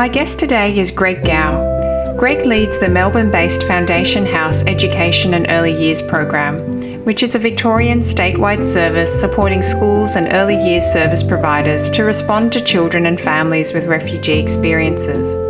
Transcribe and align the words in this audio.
My 0.00 0.08
guest 0.08 0.38
today 0.38 0.78
is 0.78 0.90
Greg 0.90 1.26
Gow. 1.26 2.16
Greg 2.18 2.46
leads 2.46 2.78
the 2.78 2.88
Melbourne 2.88 3.30
based 3.30 3.64
Foundation 3.64 4.24
House 4.24 4.62
Education 4.62 5.34
and 5.34 5.44
Early 5.50 5.78
Years 5.78 6.00
program, 6.00 7.04
which 7.04 7.22
is 7.22 7.34
a 7.34 7.38
Victorian 7.38 8.00
statewide 8.00 8.64
service 8.64 9.12
supporting 9.20 9.60
schools 9.60 10.16
and 10.16 10.32
early 10.32 10.56
years 10.56 10.86
service 10.86 11.22
providers 11.22 11.90
to 11.90 12.04
respond 12.04 12.50
to 12.54 12.64
children 12.64 13.04
and 13.04 13.20
families 13.20 13.74
with 13.74 13.84
refugee 13.84 14.38
experiences. 14.38 15.49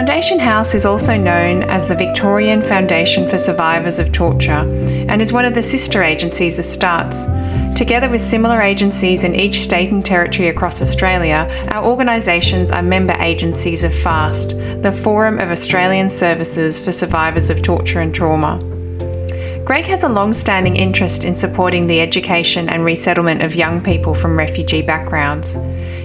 Foundation 0.00 0.38
House 0.38 0.72
is 0.72 0.86
also 0.86 1.14
known 1.14 1.62
as 1.64 1.86
the 1.86 1.94
Victorian 1.94 2.62
Foundation 2.62 3.28
for 3.28 3.36
Survivors 3.36 3.98
of 3.98 4.12
Torture 4.12 4.66
and 5.10 5.20
is 5.20 5.30
one 5.30 5.44
of 5.44 5.54
the 5.54 5.62
sister 5.62 6.02
agencies 6.02 6.58
of 6.58 6.64
STARTTS, 6.64 7.26
Together 7.76 8.08
with 8.08 8.22
similar 8.22 8.62
agencies 8.62 9.24
in 9.24 9.34
each 9.34 9.60
state 9.60 9.90
and 9.90 10.02
territory 10.02 10.48
across 10.48 10.80
Australia, 10.80 11.46
our 11.70 11.84
organisations 11.84 12.70
are 12.70 12.82
member 12.82 13.12
agencies 13.20 13.84
of 13.84 13.92
FASSTT, 13.92 14.82
the 14.82 14.90
Forum 14.90 15.38
of 15.38 15.50
Australian 15.50 16.08
Services 16.08 16.82
for 16.82 16.92
Survivors 16.92 17.50
of 17.50 17.62
Torture 17.62 18.00
and 18.00 18.14
Trauma. 18.14 18.58
Greg 19.66 19.84
has 19.84 20.02
a 20.02 20.08
long 20.08 20.32
standing 20.32 20.76
interest 20.76 21.24
in 21.24 21.36
supporting 21.36 21.86
the 21.86 22.00
education 22.00 22.70
and 22.70 22.86
resettlement 22.86 23.42
of 23.42 23.54
young 23.54 23.82
people 23.82 24.14
from 24.14 24.38
refugee 24.38 24.80
backgrounds. 24.80 25.56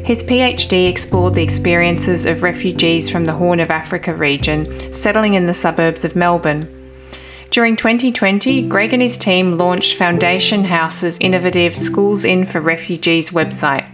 His 0.05 0.21
PhD 0.21 0.87
explored 0.87 1.33
the 1.33 1.41
experiences 1.41 2.27
of 2.27 2.43
refugees 2.43 3.09
from 3.09 3.25
the 3.25 3.33
Horn 3.33 3.59
of 3.59 3.71
Africa 3.71 4.13
region 4.13 4.93
settling 4.93 5.33
in 5.33 5.47
the 5.47 5.53
suburbs 5.55 6.05
of 6.05 6.15
Melbourne. 6.15 6.69
During 7.49 7.75
2020, 7.75 8.69
Greg 8.69 8.93
and 8.93 9.01
his 9.01 9.17
team 9.17 9.57
launched 9.57 9.97
Foundation 9.97 10.65
House's 10.65 11.17
innovative 11.17 11.75
Schools 11.75 12.23
In 12.23 12.45
for 12.45 12.61
Refugees 12.61 13.31
website. 13.31 13.89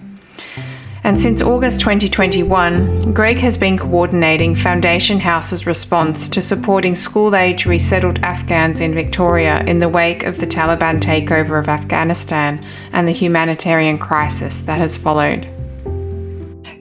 And 1.02 1.20
since 1.20 1.42
August 1.42 1.80
2021, 1.80 3.14
Greg 3.14 3.38
has 3.38 3.58
been 3.58 3.78
coordinating 3.78 4.54
Foundation 4.54 5.22
House's 5.22 5.66
response 5.66 6.28
to 6.28 6.42
supporting 6.42 6.94
school 6.94 7.38
age 7.38 7.66
resettled 7.66 8.20
Afghans 8.20 8.82
in 8.82 8.94
Victoria 8.94 9.64
in 9.64 9.80
the 9.80 9.88
wake 9.88 10.24
of 10.24 10.42
the 10.42 10.46
Taliban 10.46 11.00
takeover 11.00 11.58
of 11.58 11.70
Afghanistan 11.70 12.62
and 12.92 13.08
the 13.08 13.14
humanitarian 13.14 13.98
crisis 13.98 14.62
that 14.64 14.80
has 14.80 14.98
followed. 14.98 15.48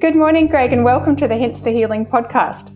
Good 0.01 0.17
morning, 0.17 0.47
Greg, 0.47 0.73
and 0.73 0.83
welcome 0.83 1.15
to 1.17 1.29
the 1.29 1.37
Hints 1.37 1.61
for 1.61 1.69
Healing 1.69 2.07
podcast. 2.07 2.75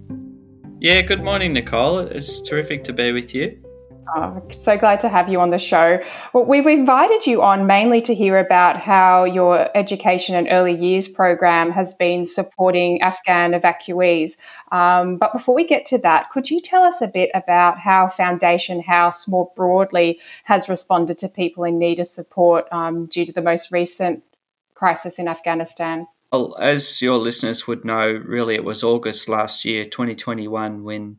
Yeah, 0.78 1.00
good 1.00 1.25
morning, 1.25 1.55
Nicole. 1.55 2.00
It's 2.00 2.42
terrific 2.42 2.84
to 2.84 2.92
be 2.92 3.12
with 3.12 3.34
you. 3.34 3.58
Oh, 4.14 4.47
so 4.50 4.77
glad 4.77 5.00
to 5.00 5.08
have 5.08 5.30
you 5.30 5.41
on 5.41 5.48
the 5.48 5.58
show. 5.58 6.00
Well, 6.34 6.45
we've 6.45 6.67
invited 6.67 7.27
you 7.27 7.41
on 7.41 7.67
mainly 7.67 8.02
to 8.02 8.14
hear 8.14 8.39
about 8.39 8.78
how 8.78 9.25
your 9.25 9.70
education 9.75 10.34
and 10.34 10.48
early 10.50 10.77
years 10.77 11.08
program 11.08 11.70
has 11.70 11.95
been 11.95 12.27
supporting 12.27 13.00
Afghan 13.00 13.52
evacuees. 13.52 14.33
Um, 14.70 15.17
but 15.17 15.33
before 15.33 15.55
we 15.55 15.64
get 15.64 15.86
to 15.86 15.98
that, 16.00 16.28
could 16.28 16.50
you 16.50 16.61
tell 16.61 16.83
us 16.83 17.00
a 17.00 17.08
bit 17.08 17.30
about 17.33 17.78
how 17.78 18.06
Foundation 18.06 18.83
House 18.83 19.27
more 19.27 19.50
broadly 19.56 20.20
has 20.42 20.69
responded 20.69 21.19
to 21.20 21.28
people 21.30 21.64
in 21.64 21.78
need 21.78 22.00
of 22.00 22.06
support 22.06 22.70
um, 22.70 23.06
due 23.06 23.25
to 23.25 23.33
the 23.33 23.41
most 23.41 23.72
recent 23.72 24.22
crisis 24.75 25.19
in 25.19 25.27
Afghanistan? 25.27 26.06
As 26.59 27.01
your 27.01 27.17
listeners 27.17 27.67
would 27.67 27.85
know, 27.85 28.11
really 28.11 28.57
it 28.57 28.65
was 28.65 28.83
August 28.83 29.29
last 29.29 29.65
year, 29.65 29.85
2021, 29.85 30.83
when 30.83 31.19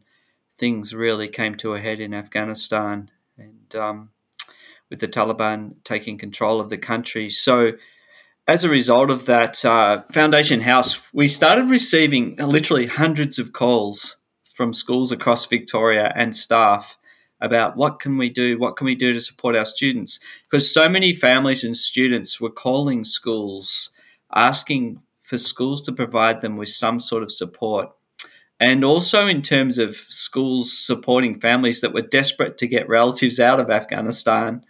things 0.57 0.93
really 0.93 1.29
came 1.29 1.55
to 1.55 1.73
a 1.73 1.79
head 1.79 1.99
in 2.01 2.13
Afghanistan, 2.13 3.09
and 3.37 3.75
um, 3.75 4.09
with 4.89 4.99
the 4.99 5.07
Taliban 5.07 5.75
taking 5.83 6.17
control 6.17 6.59
of 6.59 6.69
the 6.69 6.77
country. 6.77 7.29
So, 7.29 7.73
as 8.47 8.63
a 8.63 8.69
result 8.69 9.09
of 9.09 9.25
that, 9.25 9.63
uh, 9.63 10.03
Foundation 10.11 10.61
House, 10.61 11.01
we 11.13 11.27
started 11.29 11.69
receiving 11.69 12.35
literally 12.35 12.87
hundreds 12.87 13.39
of 13.39 13.53
calls 13.53 14.17
from 14.53 14.73
schools 14.73 15.11
across 15.11 15.45
Victoria 15.45 16.11
and 16.15 16.35
staff 16.35 16.97
about 17.39 17.77
what 17.77 17.99
can 17.99 18.17
we 18.17 18.29
do, 18.29 18.57
what 18.57 18.75
can 18.75 18.85
we 18.85 18.95
do 18.95 19.13
to 19.13 19.19
support 19.19 19.55
our 19.55 19.65
students, 19.65 20.19
because 20.49 20.71
so 20.71 20.89
many 20.89 21.13
families 21.13 21.63
and 21.63 21.77
students 21.77 22.41
were 22.41 22.51
calling 22.51 23.05
schools 23.05 23.91
asking 24.33 25.01
for 25.25 25.37
schools 25.37 25.81
to 25.83 25.91
provide 25.91 26.41
them 26.41 26.55
with 26.55 26.69
some 26.69 26.99
sort 26.99 27.23
of 27.23 27.31
support 27.31 27.89
and 28.59 28.85
also 28.85 29.27
in 29.27 29.41
terms 29.41 29.77
of 29.77 29.95
schools 29.95 30.71
supporting 30.71 31.39
families 31.39 31.81
that 31.81 31.93
were 31.93 32.01
desperate 32.01 32.57
to 32.57 32.67
get 32.67 32.87
relatives 32.87 33.39
out 33.39 33.59
of 33.59 33.69
Afghanistan. 33.69 34.63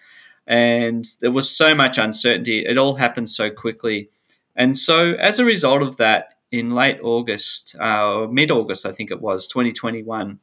And 0.48 1.06
there 1.22 1.32
was 1.32 1.56
so 1.56 1.76
much 1.76 1.98
uncertainty. 1.98 2.66
It 2.66 2.78
all 2.78 2.96
happened 2.96 3.30
so 3.30 3.50
quickly. 3.50 4.10
And 4.56 4.78
so, 4.78 5.14
as 5.14 5.40
a 5.40 5.46
result 5.46 5.82
of 5.82 5.98
that, 5.98 6.34
in 6.52 6.72
late 6.72 7.00
August, 7.02 7.76
uh, 7.80 8.14
or 8.14 8.28
mid 8.28 8.52
August, 8.52 8.86
I 8.86 8.92
think 8.92 9.12
it 9.12 9.22
was, 9.22 9.48
2021, 9.48 10.40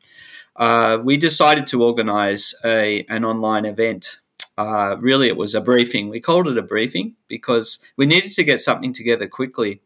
uh, 0.57 0.99
we 1.03 1.17
decided 1.17 1.67
to 1.69 1.83
organize 1.83 2.55
a, 2.65 3.07
an 3.09 3.25
online 3.25 3.65
event. 3.65 4.19
Uh, 4.59 4.97
really, 5.01 5.29
it 5.29 5.37
was 5.37 5.55
a 5.55 5.61
briefing. 5.61 6.09
We 6.09 6.21
called 6.21 6.47
it 6.47 6.59
a 6.59 6.63
briefing 6.63 7.15
because 7.27 7.79
we 7.97 8.07
needed 8.07 8.33
to 8.33 8.45
get 8.45 8.61
something 8.61 8.93
together 8.93 9.27
quickly 9.27 9.81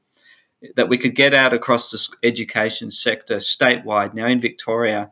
that 0.75 0.89
we 0.89 0.99
could 0.99 1.15
get 1.15 1.34
out 1.34 1.53
across 1.53 1.91
the 1.91 2.17
education 2.27 2.91
sector 2.91 3.37
statewide 3.37 4.15
now 4.15 4.27
in 4.27 4.41
Victoria. 4.41 5.11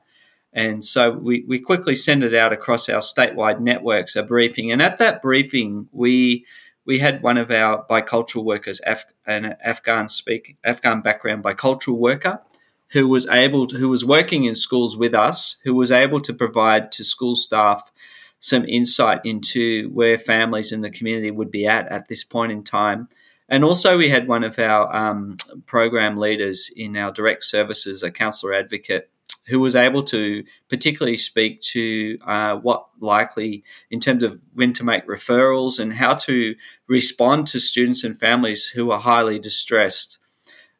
And 0.52 0.84
so 0.84 1.10
we, 1.10 1.44
we 1.48 1.58
quickly 1.58 1.94
sent 1.96 2.22
it 2.22 2.34
out 2.34 2.52
across 2.52 2.88
our 2.88 3.00
statewide 3.00 3.60
networks, 3.60 4.16
a 4.16 4.22
briefing. 4.22 4.70
And 4.70 4.80
at 4.80 4.98
that 4.98 5.20
briefing, 5.20 5.88
we 5.92 6.46
we 6.86 6.98
had 6.98 7.22
one 7.22 7.38
of 7.38 7.50
our 7.50 7.84
bicultural 7.86 8.44
workers, 8.44 8.80
Af- 8.86 9.06
an 9.26 9.56
Afghan 9.64 10.08
speak 10.08 10.58
Afghan 10.64 11.00
background 11.00 11.42
bicultural 11.42 11.98
worker, 11.98 12.40
who 12.88 13.08
was 13.08 13.26
able 13.28 13.66
to, 13.66 13.76
who 13.76 13.88
was 13.88 14.04
working 14.04 14.44
in 14.44 14.54
schools 14.54 14.96
with 14.96 15.14
us, 15.14 15.56
who 15.64 15.74
was 15.74 15.90
able 15.90 16.20
to 16.20 16.32
provide 16.32 16.92
to 16.92 17.04
school 17.04 17.36
staff 17.36 17.90
some 18.38 18.64
insight 18.66 19.20
into 19.24 19.88
where 19.90 20.18
families 20.18 20.72
in 20.72 20.82
the 20.82 20.90
community 20.90 21.30
would 21.30 21.50
be 21.50 21.66
at 21.66 21.88
at 21.88 22.08
this 22.08 22.22
point 22.22 22.52
in 22.52 22.62
time 22.62 23.08
and 23.48 23.62
also, 23.62 23.98
we 23.98 24.08
had 24.08 24.26
one 24.26 24.42
of 24.42 24.58
our 24.58 24.94
um, 24.94 25.36
program 25.66 26.16
leaders 26.16 26.70
in 26.74 26.96
our 26.96 27.12
direct 27.12 27.44
services, 27.44 28.02
a 28.02 28.10
counsellor 28.10 28.54
advocate, 28.54 29.10
who 29.48 29.60
was 29.60 29.76
able 29.76 30.02
to 30.04 30.42
particularly 30.70 31.18
speak 31.18 31.60
to 31.60 32.18
uh, 32.26 32.56
what 32.56 32.86
likely, 33.00 33.62
in 33.90 34.00
terms 34.00 34.22
of 34.22 34.40
when 34.54 34.72
to 34.72 34.84
make 34.84 35.06
referrals 35.06 35.78
and 35.78 35.92
how 35.92 36.14
to 36.14 36.54
respond 36.88 37.46
to 37.48 37.60
students 37.60 38.02
and 38.02 38.18
families 38.18 38.68
who 38.68 38.90
are 38.90 39.00
highly 39.00 39.38
distressed. 39.38 40.18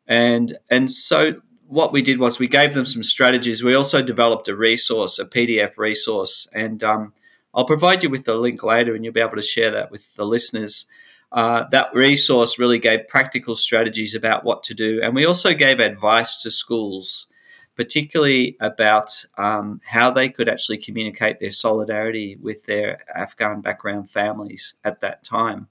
And, 0.06 0.56
and 0.70 0.91
so, 0.91 1.42
what 1.66 1.92
we 1.92 2.00
did 2.00 2.19
was 2.19 2.38
we 2.38 2.48
gave 2.48 2.72
them 2.72 2.86
some 2.86 3.03
strategies. 3.03 3.62
We 3.62 3.74
also 3.74 4.03
developed 4.03 4.48
a 4.48 4.56
resource, 4.56 5.19
a 5.19 5.26
PDF 5.26 5.76
resource, 5.76 6.48
and 6.54 6.82
um, 6.82 7.12
I'll 7.54 7.66
provide 7.66 8.03
you 8.03 8.08
with 8.08 8.24
the 8.24 8.36
link 8.36 8.62
later, 8.62 8.94
and 8.94 9.04
you'll 9.04 9.12
be 9.12 9.20
able 9.20 9.36
to 9.36 9.42
share 9.42 9.70
that 9.70 9.91
with 9.91 10.14
the 10.14 10.24
listeners. 10.24 10.86
Uh, 11.34 11.65
that 11.71 11.93
resource 11.93 12.61
really 12.61 12.78
gave 12.78 13.09
practical 13.09 13.56
strategies 13.56 14.15
about 14.15 14.45
what 14.45 14.62
to 14.62 14.72
do. 14.72 15.00
And 15.03 15.17
we 15.17 15.27
also 15.27 15.53
gave 15.53 15.81
advice 15.81 16.41
to 16.43 16.50
schools, 16.50 17.27
particularly 17.75 18.56
about 18.61 19.11
um, 19.37 19.81
how 19.84 20.12
they 20.12 20.28
could 20.28 20.49
actually 20.49 20.78
communicate 20.78 21.41
their 21.41 21.50
solidarity 21.50 22.39
with 22.41 22.67
their 22.67 23.00
Afghan 23.12 23.62
background 23.62 24.11
families 24.11 24.75
at 24.84 25.00
that 25.00 25.25
time. 25.25 25.67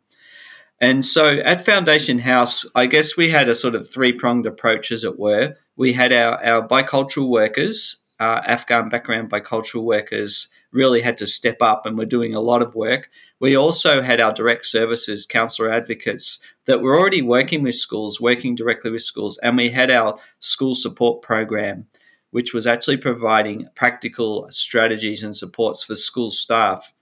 And 0.81 1.06
so 1.06 1.38
at 1.40 1.63
Foundation 1.63 2.19
House, 2.19 2.66
I 2.75 2.88
guess 2.88 3.16
we 3.16 3.30
had 3.30 3.47
a 3.47 3.56
sort 3.56 3.74
of 3.74 3.90
three 3.90 4.12
pronged 4.12 4.45
approach, 4.45 4.91
as 4.91 5.06
it 5.06 5.18
were. 5.18 5.56
We 5.78 5.94
had 5.94 6.12
our, 6.12 6.44
our 6.44 6.68
bicultural 6.68 7.30
workers, 7.30 8.01
uh, 8.19 8.41
Afghan 8.45 8.90
background 8.90 9.30
bicultural 9.30 9.84
workers, 9.84 10.50
really 10.73 11.01
had 11.01 11.17
to 11.19 11.28
step 11.28 11.61
up 11.61 11.85
and 11.85 11.97
we're 11.97 12.06
doing 12.06 12.34
a 12.34 12.41
lot 12.41 12.61
of 12.61 12.75
work. 12.75 13.09
We 13.39 13.56
also 13.56 14.01
had 14.01 14.19
our 14.19 14.34
direct 14.34 14.66
services 14.66 15.25
counsellor 15.25 15.72
advocates 15.72 16.39
that 16.66 16.81
were 16.81 16.97
already 16.97 17.22
working 17.22 17.63
with 17.63 17.75
schools, 17.75 18.19
working 18.19 18.56
directly 18.56 18.91
with 18.91 19.03
schools, 19.03 19.38
and 19.44 19.56
we 19.56 19.69
had 19.69 19.91
our 19.91 20.17
school 20.39 20.75
support 20.75 21.22
program, 21.22 21.88
which 22.31 22.53
was 22.53 22.65
actually 22.65 22.97
providing 22.97 23.68
practical 23.75 24.47
strategies 24.50 25.24
and 25.24 25.36
supports 25.36 25.83
for 25.83 25.95
school 25.95 26.31
staff. 26.31 26.94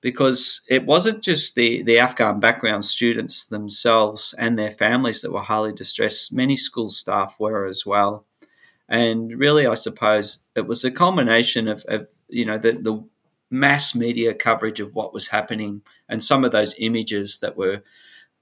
Because 0.00 0.62
it 0.68 0.84
wasn't 0.84 1.22
just 1.22 1.54
the, 1.54 1.84
the 1.84 2.00
Afghan 2.00 2.40
background 2.40 2.84
students 2.84 3.46
themselves 3.46 4.34
and 4.36 4.58
their 4.58 4.72
families 4.72 5.20
that 5.20 5.30
were 5.30 5.42
highly 5.42 5.72
distressed, 5.72 6.32
many 6.32 6.56
school 6.56 6.88
staff 6.88 7.36
were 7.38 7.66
as 7.66 7.86
well. 7.86 8.26
And 8.88 9.38
really, 9.38 9.64
I 9.64 9.74
suppose 9.74 10.40
it 10.56 10.66
was 10.66 10.84
a 10.84 10.90
culmination 10.90 11.68
of, 11.68 11.84
of 11.86 12.08
you 12.28 12.44
know, 12.44 12.58
the, 12.58 12.72
the 12.72 13.04
mass 13.52 13.94
media 13.94 14.34
coverage 14.34 14.80
of 14.80 14.94
what 14.94 15.12
was 15.12 15.28
happening 15.28 15.82
and 16.08 16.22
some 16.22 16.44
of 16.44 16.52
those 16.52 16.74
images 16.78 17.38
that 17.40 17.56
were 17.56 17.82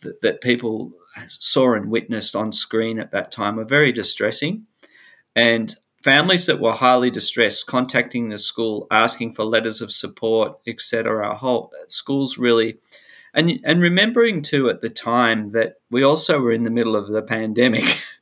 that, 0.01 0.21
that 0.23 0.41
people 0.41 0.93
saw 1.27 1.75
and 1.75 1.91
witnessed 1.91 2.35
on 2.35 2.53
screen 2.53 2.99
at 2.99 3.11
that 3.11 3.31
time 3.31 3.57
were 3.57 3.65
very 3.65 3.93
distressing 3.93 4.67
and 5.35 5.77
families 6.03 6.47
that 6.47 6.61
were 6.61 6.73
highly 6.73 7.11
distressed 7.11 7.67
contacting 7.67 8.29
the 8.29 8.39
school 8.39 8.87
asking 8.91 9.35
for 9.35 9.45
letters 9.45 9.83
of 9.83 9.93
support 9.93 10.57
etc 10.67 11.35
whole 11.35 11.73
schools 11.89 12.39
really 12.39 12.79
and 13.35 13.61
and 13.65 13.83
remembering 13.83 14.41
too 14.41 14.71
at 14.71 14.81
the 14.81 14.89
time 14.89 15.51
that 15.53 15.75
we 15.91 16.03
also 16.03 16.41
were 16.41 16.53
in 16.53 16.65
the 16.65 16.71
middle 16.71 16.97
of 16.97 17.09
the 17.09 17.23
pandemic 17.23 17.85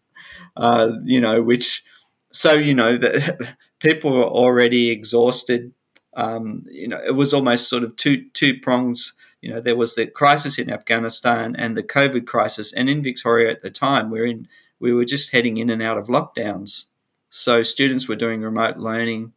uh, 0.58 0.92
you 1.04 1.20
know, 1.20 1.40
which 1.40 1.84
so 2.32 2.52
you 2.52 2.74
know 2.74 2.96
that 2.96 3.56
people 3.78 4.12
were 4.12 4.24
already 4.24 4.90
exhausted. 4.90 5.72
Um, 6.14 6.64
you 6.70 6.88
know, 6.88 7.00
it 7.04 7.14
was 7.14 7.32
almost 7.32 7.68
sort 7.68 7.82
of 7.82 7.96
two 7.96 8.24
two 8.32 8.58
prongs. 8.58 9.14
You 9.40 9.52
know, 9.52 9.60
there 9.60 9.76
was 9.76 9.94
the 9.94 10.06
crisis 10.06 10.58
in 10.58 10.70
Afghanistan 10.70 11.54
and 11.56 11.76
the 11.76 11.82
COVID 11.82 12.26
crisis, 12.26 12.72
and 12.72 12.90
in 12.90 13.02
Victoria 13.02 13.50
at 13.50 13.62
the 13.62 13.70
time, 13.70 14.10
we're 14.10 14.26
in 14.26 14.48
we 14.80 14.92
were 14.92 15.04
just 15.04 15.32
heading 15.32 15.56
in 15.56 15.70
and 15.70 15.82
out 15.82 15.98
of 15.98 16.06
lockdowns. 16.06 16.86
So 17.28 17.62
students 17.62 18.08
were 18.08 18.16
doing 18.16 18.42
remote 18.42 18.78
learning. 18.78 19.32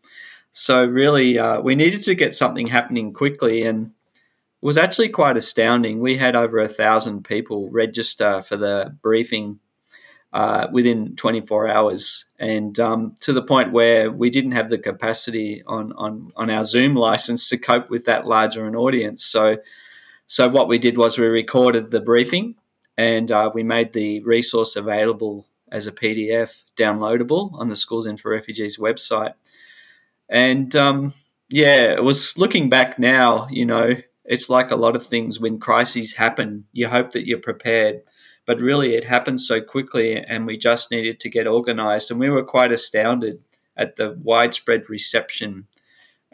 So 0.51 0.85
really, 0.85 1.39
uh, 1.39 1.62
we 1.62 1.75
needed 1.75 2.03
to 2.03 2.15
get 2.15 2.35
something 2.35 2.68
happening 2.68 3.13
quickly, 3.13 3.63
and 3.63 3.88
it 3.88 4.65
was 4.65 4.77
actually 4.77 5.09
quite 5.09 5.38
astounding. 5.38 6.00
We 6.00 6.18
had 6.18 6.35
over 6.35 6.59
a 6.59 6.68
thousand 6.68 7.23
people 7.23 7.69
register 7.69 8.41
for 8.41 8.57
the 8.57 8.95
briefing 9.01 9.59
uh, 10.33 10.68
within 10.71 11.15
24 11.15 11.68
hours, 11.69 12.25
and 12.42 12.80
um, 12.80 13.16
to 13.20 13.34
the 13.34 13.44
point 13.44 13.72
where 13.72 14.12
we 14.12 14.32
didn't 14.32 14.54
have 14.54 14.72
the 14.72 14.80
capacity 14.80 15.62
on, 15.68 15.94
on 15.94 16.32
on 16.36 16.50
our 16.50 16.66
Zoom 16.66 16.96
license 16.96 17.48
to 17.50 17.58
cope 17.58 17.92
with 17.92 18.06
that 18.06 18.26
larger 18.26 18.66
an 18.66 18.76
audience. 18.76 19.24
So, 19.24 19.58
so 20.26 20.50
what 20.50 20.68
we 20.68 20.80
did 20.80 20.98
was 20.98 21.20
we 21.20 21.28
recorded 21.28 21.92
the 21.92 22.02
briefing, 22.02 22.56
and 22.98 23.32
uh, 23.32 23.52
we 23.54 23.62
made 23.62 23.94
the 23.94 24.22
resource 24.22 24.76
available 24.76 25.46
as 25.72 25.86
a 25.86 25.92
PDF 25.92 26.64
downloadable 26.76 27.54
on 27.54 27.68
the 27.68 27.76
Schools 27.76 28.08
In 28.08 28.18
for 28.18 28.32
Refugees 28.32 28.80
website. 28.80 29.36
And 30.28 30.76
um, 30.76 31.14
yeah, 31.48 31.94
it 31.94 32.04
was 32.04 32.40
looking 32.40 32.70
back 32.70 32.98
now, 32.98 33.48
you 33.52 33.68
know, 33.68 33.98
it's 34.26 34.50
like 34.50 34.72
a 34.72 34.76
lot 34.76 34.96
of 34.96 35.06
things 35.06 35.40
when 35.40 35.60
crises 35.60 36.14
happen, 36.14 36.66
you 36.72 36.88
hope 36.88 37.12
that 37.12 37.28
you're 37.28 37.38
prepared 37.38 38.02
but 38.51 38.59
really 38.59 38.95
it 38.95 39.06
happened 39.06 39.39
so 39.39 39.62
quickly 39.62 40.18
and 40.18 40.45
we 40.45 40.57
just 40.57 40.92
needed 40.92 41.21
to 41.21 41.30
get 41.30 41.48
organized. 41.48 42.12
And 42.12 42.19
we 42.19 42.30
were 42.30 42.44
quite 42.44 42.74
astounded 42.74 43.39
at 43.77 43.95
the 43.95 44.19
widespread 44.21 44.89
reception 44.89 45.68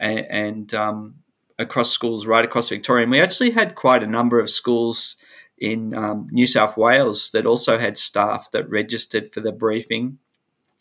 and, 0.00 0.26
and 0.28 0.74
um, 0.74 1.14
across 1.60 1.92
schools 1.92 2.26
right 2.26 2.44
across 2.44 2.70
victoria. 2.70 3.04
And 3.04 3.12
we 3.12 3.20
actually 3.20 3.52
had 3.52 3.76
quite 3.76 4.02
a 4.02 4.08
number 4.08 4.40
of 4.40 4.50
schools 4.50 5.16
in 5.58 5.94
um, 5.94 6.26
new 6.32 6.48
south 6.48 6.76
wales 6.76 7.30
that 7.30 7.46
also 7.46 7.78
had 7.78 7.96
staff 7.96 8.50
that 8.50 8.68
registered 8.68 9.32
for 9.32 9.38
the 9.38 9.52
briefing 9.52 10.18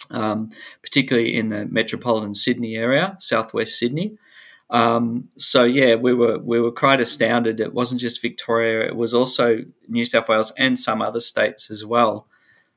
um, 0.10 0.50
particularly 0.82 1.36
in 1.36 1.50
the 1.50 1.66
metropolitan 1.66 2.34
sydney 2.34 2.76
area 2.76 3.16
southwest 3.20 3.78
sydney 3.78 4.18
um, 4.70 5.30
so 5.38 5.64
yeah, 5.64 5.96
we 5.96 6.14
were 6.14 6.40
we 6.40 6.60
were 6.60 6.72
quite 6.72 7.00
astounded. 7.00 7.60
It 7.60 7.74
wasn't 7.74 8.02
just 8.02 8.22
Victoria; 8.22 8.86
it 8.86 8.96
was 8.96 9.14
also 9.14 9.60
New 9.88 10.06
South 10.06 10.28
Wales 10.28 10.52
and 10.58 10.78
some 10.78 11.02
other 11.02 11.22
states 11.22 11.72
as 11.72 11.86
well. 11.86 12.28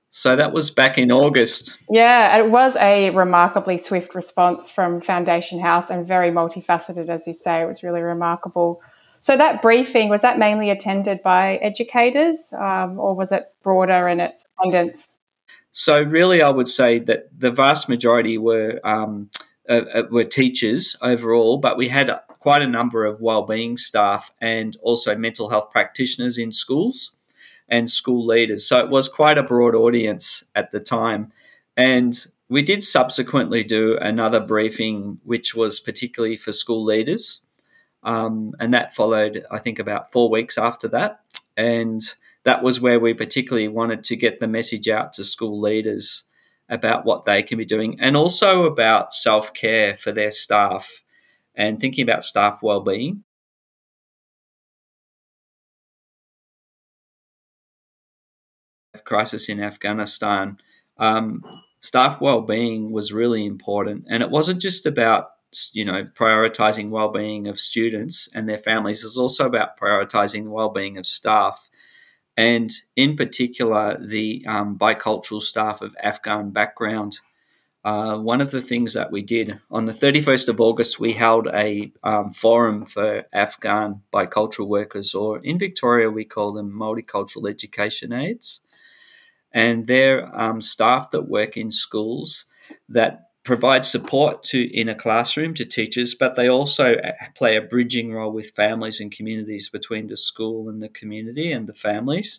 So 0.08 0.34
that 0.37 0.52
was 0.52 0.70
back 0.70 0.98
in 0.98 1.12
August. 1.12 1.78
Yeah, 1.88 2.37
it 2.38 2.50
was 2.50 2.76
a 2.76 3.10
remarkably 3.10 3.78
swift 3.78 4.14
response 4.14 4.69
from 4.69 5.00
Foundation 5.00 5.60
House 5.60 5.88
and 5.88 6.06
very 6.06 6.31
multifaceted, 6.31 7.08
as 7.08 7.26
you 7.26 7.32
say. 7.32 7.62
It 7.62 7.66
was 7.66 7.82
really 7.82 8.00
remarkable. 8.00 8.81
So 9.20 9.37
that 9.37 9.62
briefing 9.62 10.08
was 10.08 10.22
that 10.22 10.38
mainly 10.38 10.70
attended 10.70 11.22
by 11.22 11.56
educators, 11.56 12.52
um, 12.54 12.98
or 12.98 13.14
was 13.14 13.31
it 13.32 13.52
broader 13.62 14.08
in 14.08 14.19
its 14.19 14.46
attendance? 14.58 15.08
So 15.72 16.02
really, 16.02 16.42
I 16.42 16.50
would 16.50 16.69
say 16.69 16.98
that 17.00 17.28
the 17.37 17.50
vast 17.50 17.88
majority 17.88 18.38
were. 18.38 18.81
Um, 18.84 19.31
uh, 19.70 19.84
uh, 19.94 20.02
were 20.11 20.25
teachers 20.25 20.96
overall, 21.00 21.56
but 21.56 21.76
we 21.76 21.88
had 21.88 22.11
quite 22.40 22.61
a 22.61 22.67
number 22.67 23.05
of 23.05 23.20
wellbeing 23.20 23.76
staff 23.76 24.32
and 24.40 24.76
also 24.82 25.14
mental 25.14 25.50
health 25.50 25.70
practitioners 25.70 26.37
in 26.37 26.50
schools 26.50 27.12
and 27.69 27.88
school 27.88 28.26
leaders. 28.26 28.67
So 28.67 28.84
it 28.84 28.90
was 28.90 29.08
quite 29.08 29.38
a 29.38 29.44
broad 29.44 29.76
audience 29.76 30.44
at 30.56 30.72
the 30.72 30.81
time. 30.81 31.32
And 31.76 32.14
we 32.49 32.62
did 32.62 32.82
subsequently 32.82 33.62
do 33.62 33.96
another 33.99 34.40
briefing, 34.40 35.20
which 35.22 35.55
was 35.55 35.78
particularly 35.78 36.37
for 36.37 36.52
school 36.52 36.84
leaders. 36.84 37.43
Um, 38.02 38.55
and 38.58 38.75
that 38.75 38.93
followed, 38.93 39.44
I 39.52 39.58
think, 39.58 39.78
about 39.78 40.11
four 40.11 40.28
weeks 40.28 40.58
after 40.58 40.88
that. 40.88 41.20
And 41.56 42.02
that 42.43 42.62
was 42.64 42.81
where 42.81 42.99
we 42.99 43.14
particularly 43.14 43.69
wanted 43.69 44.02
to 44.05 44.16
get 44.16 44.40
the 44.40 44.49
message 44.49 44.88
out 44.88 45.12
to 45.12 45.23
school 45.23 45.61
leaders 45.61 46.25
about 46.70 47.05
what 47.05 47.25
they 47.25 47.43
can 47.43 47.58
be 47.58 47.64
doing 47.64 47.99
and 48.00 48.17
also 48.17 48.64
about 48.64 49.12
self 49.12 49.52
care 49.52 49.96
for 49.96 50.12
their 50.12 50.31
staff 50.31 51.02
and 51.55 51.78
thinking 51.78 52.02
about 52.02 52.25
staff 52.25 52.61
well-being. 52.62 53.25
Crisis 59.05 59.49
in 59.49 59.61
Afghanistan, 59.62 60.58
um, 60.99 61.43
staff 61.81 62.20
well-being 62.20 62.93
was 62.93 63.12
really 63.12 63.44
important, 63.44 64.05
and 64.08 64.23
it 64.23 64.31
wasn't 64.31 64.61
just 64.61 64.87
about 64.87 65.31
you 65.73 65.84
know 65.84 66.05
prioritizing 66.05 66.90
well-being 66.90 67.49
of 67.49 67.58
students 67.58 68.28
and 68.34 68.49
their 68.49 68.58
families. 68.58 69.05
It's 69.05 69.16
also 69.16 69.46
about 69.46 69.78
prioritizing 69.78 70.50
well-being 70.50 70.96
of 70.99 71.06
staff 71.06 71.69
and 72.40 72.72
in 72.96 73.16
particular 73.16 73.98
the 74.02 74.42
um, 74.48 74.78
bicultural 74.78 75.42
staff 75.42 75.82
of 75.82 75.94
Afghan 76.02 76.48
background. 76.48 77.19
Uh, 77.84 78.16
one 78.16 78.40
of 78.40 78.50
the 78.50 78.62
things 78.62 78.94
that 78.94 79.12
we 79.12 79.20
did 79.20 79.60
on 79.70 79.84
the 79.84 79.92
31st 79.92 80.48
of 80.48 80.58
August, 80.58 80.98
we 80.98 81.12
held 81.12 81.48
a 81.48 81.92
um, 82.02 82.31
forum 82.31 82.87
for 82.87 83.25
Afghan 83.31 84.00
bicultural 84.10 84.69
workers, 84.69 85.14
or 85.14 85.38
in 85.40 85.58
Victoria, 85.58 86.10
we 86.10 86.25
call 86.25 86.52
them 86.54 86.72
multicultural 86.72 87.46
education 87.48 88.10
aides. 88.10 88.62
And 89.52 89.87
they're 89.87 90.34
um, 90.34 90.62
staff 90.62 91.10
that 91.10 91.28
work 91.28 91.58
in 91.58 91.70
schools 91.70 92.46
that 92.88 93.29
provide 93.50 93.85
support 93.85 94.44
to 94.44 94.61
in 94.73 94.88
a 94.88 94.94
classroom 94.94 95.52
to 95.55 95.64
teachers, 95.64 96.14
but 96.14 96.37
they 96.37 96.49
also 96.49 96.94
uh, 96.94 97.11
play 97.35 97.56
a 97.56 97.61
bridging 97.61 98.12
role 98.12 98.31
with 98.31 98.50
families 98.50 99.00
and 99.00 99.11
communities 99.11 99.69
between 99.69 100.06
the 100.06 100.17
school 100.17 100.69
and 100.69 100.81
the 100.81 100.88
community 100.88 101.50
and 101.50 101.67
the 101.67 101.73
families. 101.73 102.38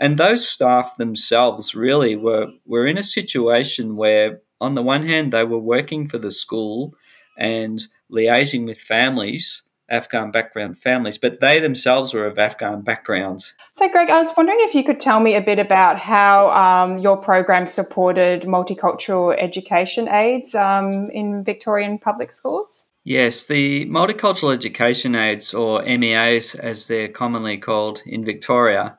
And 0.00 0.18
those 0.18 0.48
staff 0.48 0.96
themselves 0.96 1.76
really 1.76 2.16
were 2.16 2.48
were 2.66 2.88
in 2.88 2.98
a 2.98 3.04
situation 3.04 3.94
where, 3.94 4.40
on 4.60 4.74
the 4.74 4.82
one 4.82 5.06
hand, 5.06 5.32
they 5.32 5.44
were 5.44 5.70
working 5.76 6.08
for 6.08 6.18
the 6.18 6.32
school 6.32 6.96
and 7.38 7.86
liaising 8.10 8.66
with 8.66 8.80
families 8.80 9.62
Afghan 9.90 10.30
background 10.30 10.78
families, 10.78 11.18
but 11.18 11.40
they 11.40 11.58
themselves 11.58 12.14
were 12.14 12.26
of 12.26 12.38
Afghan 12.38 12.82
backgrounds. 12.82 13.54
So, 13.74 13.88
Greg, 13.88 14.10
I 14.10 14.18
was 14.18 14.32
wondering 14.36 14.58
if 14.60 14.74
you 14.74 14.84
could 14.84 15.00
tell 15.00 15.20
me 15.20 15.34
a 15.34 15.40
bit 15.40 15.58
about 15.58 15.98
how 15.98 16.50
um, 16.50 16.98
your 16.98 17.16
program 17.16 17.66
supported 17.66 18.42
multicultural 18.42 19.36
education 19.38 20.08
aides 20.08 20.54
um, 20.54 21.10
in 21.10 21.44
Victorian 21.44 21.98
public 21.98 22.32
schools. 22.32 22.86
Yes, 23.04 23.44
the 23.44 23.86
multicultural 23.86 24.54
education 24.54 25.16
Aides, 25.16 25.52
or 25.52 25.82
MEAs 25.82 26.54
as 26.54 26.86
they're 26.86 27.08
commonly 27.08 27.58
called 27.58 28.00
in 28.06 28.24
Victoria, 28.24 28.98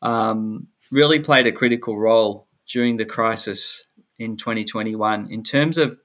um, 0.00 0.68
really 0.90 1.20
played 1.20 1.46
a 1.46 1.52
critical 1.52 1.98
role 1.98 2.48
during 2.66 2.96
the 2.96 3.04
crisis 3.04 3.84
in 4.18 4.36
2021 4.38 5.30
in 5.30 5.42
terms 5.42 5.76
of 5.76 5.98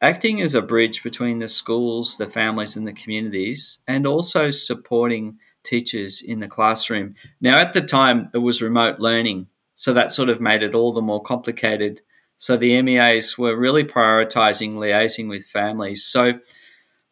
acting 0.00 0.40
as 0.40 0.54
a 0.54 0.62
bridge 0.62 1.02
between 1.02 1.38
the 1.38 1.48
schools, 1.48 2.16
the 2.16 2.26
families, 2.26 2.76
and 2.76 2.86
the 2.86 2.92
communities, 2.92 3.80
and 3.88 4.06
also 4.06 4.50
supporting 4.50 5.38
teachers 5.62 6.22
in 6.22 6.40
the 6.40 6.48
classroom. 6.48 7.14
Now, 7.40 7.58
at 7.58 7.72
the 7.72 7.82
time, 7.82 8.30
it 8.34 8.38
was 8.38 8.62
remote 8.62 9.00
learning, 9.00 9.48
so 9.74 9.92
that 9.92 10.12
sort 10.12 10.28
of 10.28 10.40
made 10.40 10.62
it 10.62 10.74
all 10.74 10.92
the 10.92 11.02
more 11.02 11.22
complicated. 11.22 12.00
So 12.36 12.56
the 12.56 12.80
MEAs 12.82 13.38
were 13.38 13.56
really 13.56 13.84
prioritizing 13.84 14.74
liaising 14.74 15.28
with 15.28 15.46
families. 15.46 16.04
So, 16.04 16.38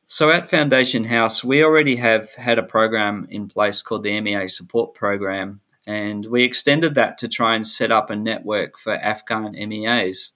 so 0.07 0.31
at 0.31 0.51
Foundation 0.51 1.05
House, 1.05 1.43
we 1.43 1.65
already 1.65 1.97
have 1.97 2.35
had 2.35 2.59
a 2.59 2.63
program 2.63 3.27
in 3.31 3.49
place 3.49 3.81
called 3.81 4.05
the 4.05 4.21
MEA 4.21 4.49
Support 4.49 4.95
Program, 4.95 5.61
and 5.87 6.27
we 6.27 6.45
extended 6.45 6.95
that 6.95 7.19
to 7.19 7.29
try 7.29 7.55
and 7.55 7.67
set 7.67 7.91
up 7.91 8.11
a 8.11 8.17
network 8.17 8.79
for 8.79 8.95
Afghan 8.95 9.53
MEAs. 9.53 10.33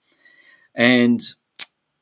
And 0.75 1.21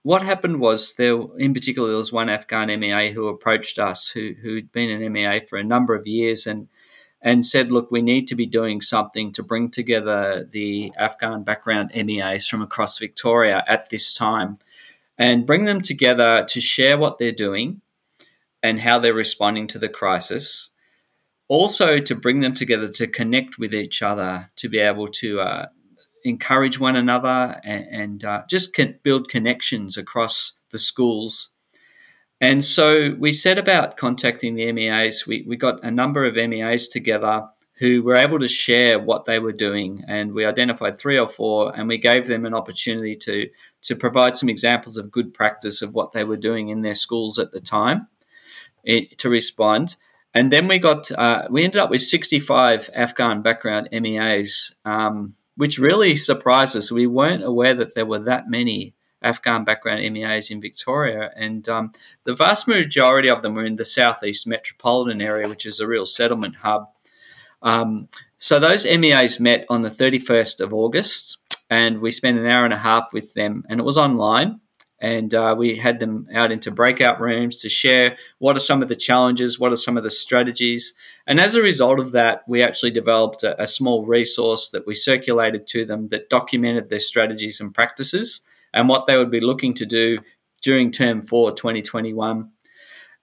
what 0.07 0.21
happened 0.21 0.61
was 0.61 0.93
there, 0.93 1.19
in 1.37 1.53
particular, 1.53 1.89
there 1.89 1.97
was 1.97 2.13
one 2.13 2.29
Afghan 2.29 2.69
MEA 2.79 3.11
who 3.11 3.27
approached 3.27 3.77
us, 3.77 4.07
who 4.07 4.35
who'd 4.41 4.71
been 4.71 4.89
an 4.89 5.11
MEA 5.11 5.41
for 5.41 5.57
a 5.57 5.65
number 5.65 5.93
of 5.95 6.07
years, 6.07 6.47
and 6.47 6.69
and 7.21 7.45
said, 7.45 7.73
"Look, 7.73 7.91
we 7.91 8.01
need 8.01 8.25
to 8.27 8.35
be 8.35 8.45
doing 8.45 8.79
something 8.79 9.33
to 9.33 9.43
bring 9.43 9.69
together 9.69 10.47
the 10.49 10.93
Afghan 10.97 11.43
background 11.43 11.91
MEAs 11.93 12.47
from 12.47 12.61
across 12.61 12.97
Victoria 12.97 13.65
at 13.67 13.89
this 13.89 14.13
time, 14.13 14.59
and 15.17 15.45
bring 15.45 15.65
them 15.65 15.81
together 15.81 16.45
to 16.51 16.61
share 16.61 16.97
what 16.97 17.17
they're 17.17 17.43
doing 17.47 17.81
and 18.63 18.79
how 18.79 18.99
they're 18.99 19.13
responding 19.25 19.67
to 19.67 19.79
the 19.79 19.89
crisis." 19.89 20.71
Also, 21.49 21.97
to 21.97 22.15
bring 22.15 22.39
them 22.39 22.53
together 22.53 22.87
to 22.87 23.07
connect 23.07 23.57
with 23.57 23.73
each 23.75 24.01
other, 24.01 24.51
to 24.55 24.69
be 24.69 24.79
able 24.79 25.07
to 25.07 25.41
uh, 25.41 25.65
encourage 26.23 26.79
one 26.79 26.95
another 26.95 27.59
and, 27.63 27.87
and 27.89 28.25
uh, 28.25 28.41
just 28.49 28.77
build 29.03 29.29
connections 29.29 29.97
across 29.97 30.53
the 30.71 30.79
schools. 30.79 31.49
And 32.39 32.63
so 32.63 33.15
we 33.17 33.33
set 33.33 33.57
about 33.57 33.97
contacting 33.97 34.55
the 34.55 34.71
MEAs. 34.71 35.25
We, 35.25 35.43
we 35.47 35.55
got 35.55 35.83
a 35.83 35.91
number 35.91 36.25
of 36.25 36.35
MEAs 36.35 36.87
together 36.87 37.47
who 37.79 38.01
were 38.01 38.15
able 38.15 38.39
to 38.39 38.47
share 38.47 38.99
what 38.99 39.25
they 39.25 39.39
were 39.39 39.51
doing. 39.51 40.03
And 40.07 40.33
we 40.33 40.45
identified 40.45 40.97
three 40.97 41.17
or 41.17 41.27
four, 41.27 41.75
and 41.75 41.87
we 41.87 41.97
gave 41.97 42.27
them 42.27 42.45
an 42.45 42.53
opportunity 42.53 43.15
to 43.17 43.49
to 43.83 43.95
provide 43.95 44.35
some 44.35 44.49
examples 44.49 44.97
of 44.97 45.11
good 45.11 45.33
practice 45.33 45.81
of 45.81 45.93
what 45.93 46.11
they 46.11 46.23
were 46.23 46.37
doing 46.37 46.69
in 46.69 46.81
their 46.81 46.95
schools 46.95 47.39
at 47.39 47.51
the 47.51 47.61
time 47.61 48.07
it, 48.83 49.17
to 49.19 49.29
respond. 49.29 49.95
And 50.33 50.51
then 50.51 50.67
we 50.67 50.79
got 50.79 51.11
uh, 51.11 51.47
we 51.49 51.63
ended 51.63 51.79
up 51.79 51.89
with 51.89 52.01
65 52.01 52.89
Afghan 52.93 53.41
background 53.41 53.89
MEAs, 53.91 54.75
um, 54.83 55.33
which 55.57 55.77
really 55.77 56.15
surprised 56.15 56.77
us. 56.77 56.91
We 56.91 57.07
weren't 57.07 57.43
aware 57.43 57.73
that 57.75 57.93
there 57.93 58.05
were 58.05 58.19
that 58.19 58.49
many 58.49 58.93
Afghan 59.21 59.65
background 59.65 60.01
MEAs 60.13 60.49
in 60.49 60.61
Victoria, 60.61 61.31
and 61.35 61.67
um, 61.67 61.91
the 62.23 62.35
vast 62.35 62.67
majority 62.67 63.29
of 63.29 63.41
them 63.41 63.55
were 63.55 63.65
in 63.65 63.75
the 63.75 63.83
southeast 63.83 64.47
metropolitan 64.47 65.21
area, 65.21 65.49
which 65.49 65.65
is 65.65 65.79
a 65.79 65.87
real 65.87 66.05
settlement 66.05 66.57
hub. 66.57 66.87
Um, 67.61 68.07
so 68.37 68.59
those 68.59 68.85
MEAs 68.85 69.39
met 69.39 69.65
on 69.67 69.81
the 69.81 69.89
31st 69.89 70.61
of 70.61 70.73
August, 70.73 71.39
and 71.69 71.99
we 71.99 72.11
spent 72.11 72.37
an 72.37 72.45
hour 72.45 72.63
and 72.63 72.73
a 72.73 72.77
half 72.77 73.11
with 73.11 73.33
them, 73.33 73.65
and 73.67 73.79
it 73.79 73.83
was 73.83 73.97
online. 73.97 74.61
And 74.99 75.33
uh, 75.35 75.55
we 75.57 75.75
had 75.75 75.99
them 75.99 76.27
out 76.33 76.51
into 76.51 76.71
breakout 76.71 77.19
rooms 77.19 77.57
to 77.57 77.69
share 77.69 78.17
what 78.39 78.55
are 78.55 78.61
some 78.61 78.81
of 78.81 78.87
the 78.87 78.95
challenges, 78.95 79.59
what 79.59 79.71
are 79.71 79.77
some 79.77 79.95
of 79.95 80.03
the 80.03 80.09
strategies. 80.09 80.95
And 81.27 81.39
as 81.39 81.53
a 81.53 81.61
result 81.61 81.99
of 81.99 82.13
that, 82.13 82.41
we 82.47 82.63
actually 82.63 82.91
developed 82.91 83.43
a, 83.43 83.61
a 83.61 83.67
small 83.67 84.05
resource 84.05 84.69
that 84.69 84.87
we 84.87 84.95
circulated 84.95 85.67
to 85.67 85.85
them 85.85 86.07
that 86.07 86.29
documented 86.29 86.89
their 86.89 86.99
strategies 86.99 87.61
and 87.61 87.73
practices 87.73 88.41
and 88.73 88.89
what 88.89 89.05
they 89.05 89.17
would 89.17 89.31
be 89.31 89.39
looking 89.39 89.73
to 89.75 89.85
do 89.85 90.19
during 90.63 90.91
term 90.91 91.21
four 91.21 91.51
2021. 91.51 92.49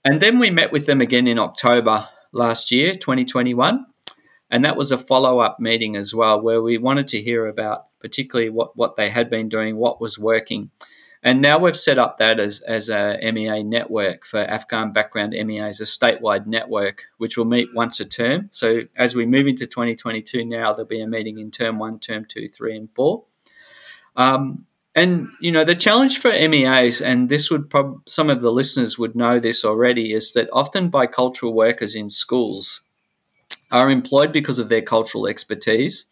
And 0.04 0.20
then 0.20 0.38
we 0.38 0.50
met 0.50 0.70
with 0.70 0.86
them 0.86 1.00
again 1.00 1.26
in 1.26 1.38
October 1.38 2.08
last 2.32 2.70
year, 2.70 2.94
2021. 2.94 3.86
And 4.50 4.64
that 4.64 4.76
was 4.76 4.92
a 4.92 4.98
follow 4.98 5.40
up 5.40 5.58
meeting 5.58 5.96
as 5.96 6.14
well, 6.14 6.40
where 6.40 6.62
we 6.62 6.78
wanted 6.78 7.08
to 7.08 7.22
hear 7.22 7.46
about 7.46 7.86
particularly 8.00 8.50
what, 8.50 8.76
what 8.76 8.96
they 8.96 9.08
had 9.08 9.30
been 9.30 9.48
doing, 9.48 9.76
what 9.76 10.00
was 10.00 10.18
working. 10.18 10.70
And 11.24 11.40
now 11.40 11.58
we've 11.58 11.76
set 11.76 11.98
up 11.98 12.18
that 12.18 12.38
as, 12.38 12.60
as 12.60 12.90
a 12.90 13.18
MEA 13.32 13.62
network 13.62 14.26
for 14.26 14.40
Afghan 14.40 14.92
background 14.92 15.32
MEAs, 15.32 15.80
a 15.80 15.84
statewide 15.84 16.46
network, 16.46 17.06
which 17.16 17.38
will 17.38 17.46
meet 17.46 17.74
once 17.74 17.98
a 17.98 18.04
term. 18.04 18.50
So 18.52 18.82
as 18.94 19.14
we 19.14 19.24
move 19.24 19.46
into 19.46 19.66
2022 19.66 20.44
now, 20.44 20.74
there'll 20.74 20.86
be 20.86 21.00
a 21.00 21.06
meeting 21.06 21.38
in 21.38 21.50
term 21.50 21.78
one, 21.78 21.98
term 21.98 22.26
two, 22.26 22.50
three, 22.50 22.76
and 22.76 22.90
four. 22.90 23.24
Um, 24.16 24.66
and 24.94 25.28
you 25.40 25.50
know 25.50 25.64
the 25.64 25.74
challenge 25.74 26.18
for 26.18 26.30
MEAs, 26.30 27.00
and 27.00 27.28
this 27.28 27.50
would 27.50 27.72
some 28.06 28.30
of 28.30 28.42
the 28.42 28.52
listeners 28.52 28.96
would 28.96 29.16
know 29.16 29.40
this 29.40 29.64
already, 29.64 30.12
is 30.12 30.30
that 30.32 30.48
often 30.52 30.90
bicultural 30.90 31.52
workers 31.52 31.96
in 31.96 32.08
schools 32.10 32.82
are 33.72 33.90
employed 33.90 34.30
because 34.30 34.60
of 34.60 34.68
their 34.68 34.82
cultural 34.82 35.26
expertise, 35.26 36.04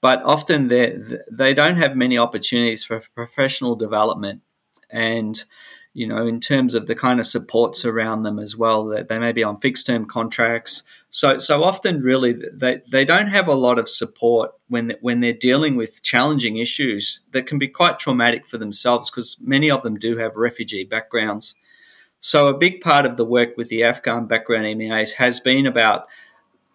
but 0.00 0.22
often 0.22 0.68
they 0.68 0.98
they 1.30 1.54
don't 1.54 1.76
have 1.76 1.96
many 1.96 2.18
opportunities 2.18 2.84
for 2.84 3.00
professional 3.14 3.76
development, 3.76 4.42
and 4.90 5.44
you 5.94 6.06
know 6.06 6.26
in 6.26 6.40
terms 6.40 6.74
of 6.74 6.86
the 6.86 6.94
kind 6.94 7.20
of 7.20 7.26
supports 7.26 7.84
around 7.84 8.22
them 8.22 8.38
as 8.38 8.56
well 8.56 8.84
that 8.86 9.08
they 9.08 9.18
may 9.18 9.32
be 9.32 9.42
on 9.42 9.58
fixed 9.60 9.86
term 9.86 10.06
contracts 10.06 10.84
so 11.10 11.38
so 11.38 11.64
often, 11.64 12.02
really, 12.02 12.32
they, 12.32 12.82
they 12.88 13.04
don't 13.04 13.26
have 13.26 13.48
a 13.48 13.54
lot 13.54 13.80
of 13.80 13.88
support 13.88 14.52
when 14.68 14.92
when 15.00 15.20
they're 15.20 15.32
dealing 15.32 15.74
with 15.74 16.02
challenging 16.02 16.56
issues 16.56 17.20
that 17.32 17.46
can 17.46 17.58
be 17.58 17.66
quite 17.66 17.98
traumatic 17.98 18.46
for 18.46 18.58
themselves 18.58 19.10
because 19.10 19.36
many 19.42 19.70
of 19.70 19.82
them 19.82 19.96
do 19.96 20.16
have 20.18 20.36
refugee 20.36 20.84
backgrounds. 20.84 21.56
So 22.20 22.46
a 22.46 22.56
big 22.56 22.80
part 22.80 23.06
of 23.06 23.16
the 23.16 23.24
work 23.24 23.56
with 23.56 23.68
the 23.70 23.82
Afghan 23.82 24.26
background 24.26 24.78
MEAs 24.78 25.14
has 25.14 25.40
been 25.40 25.66
about 25.66 26.06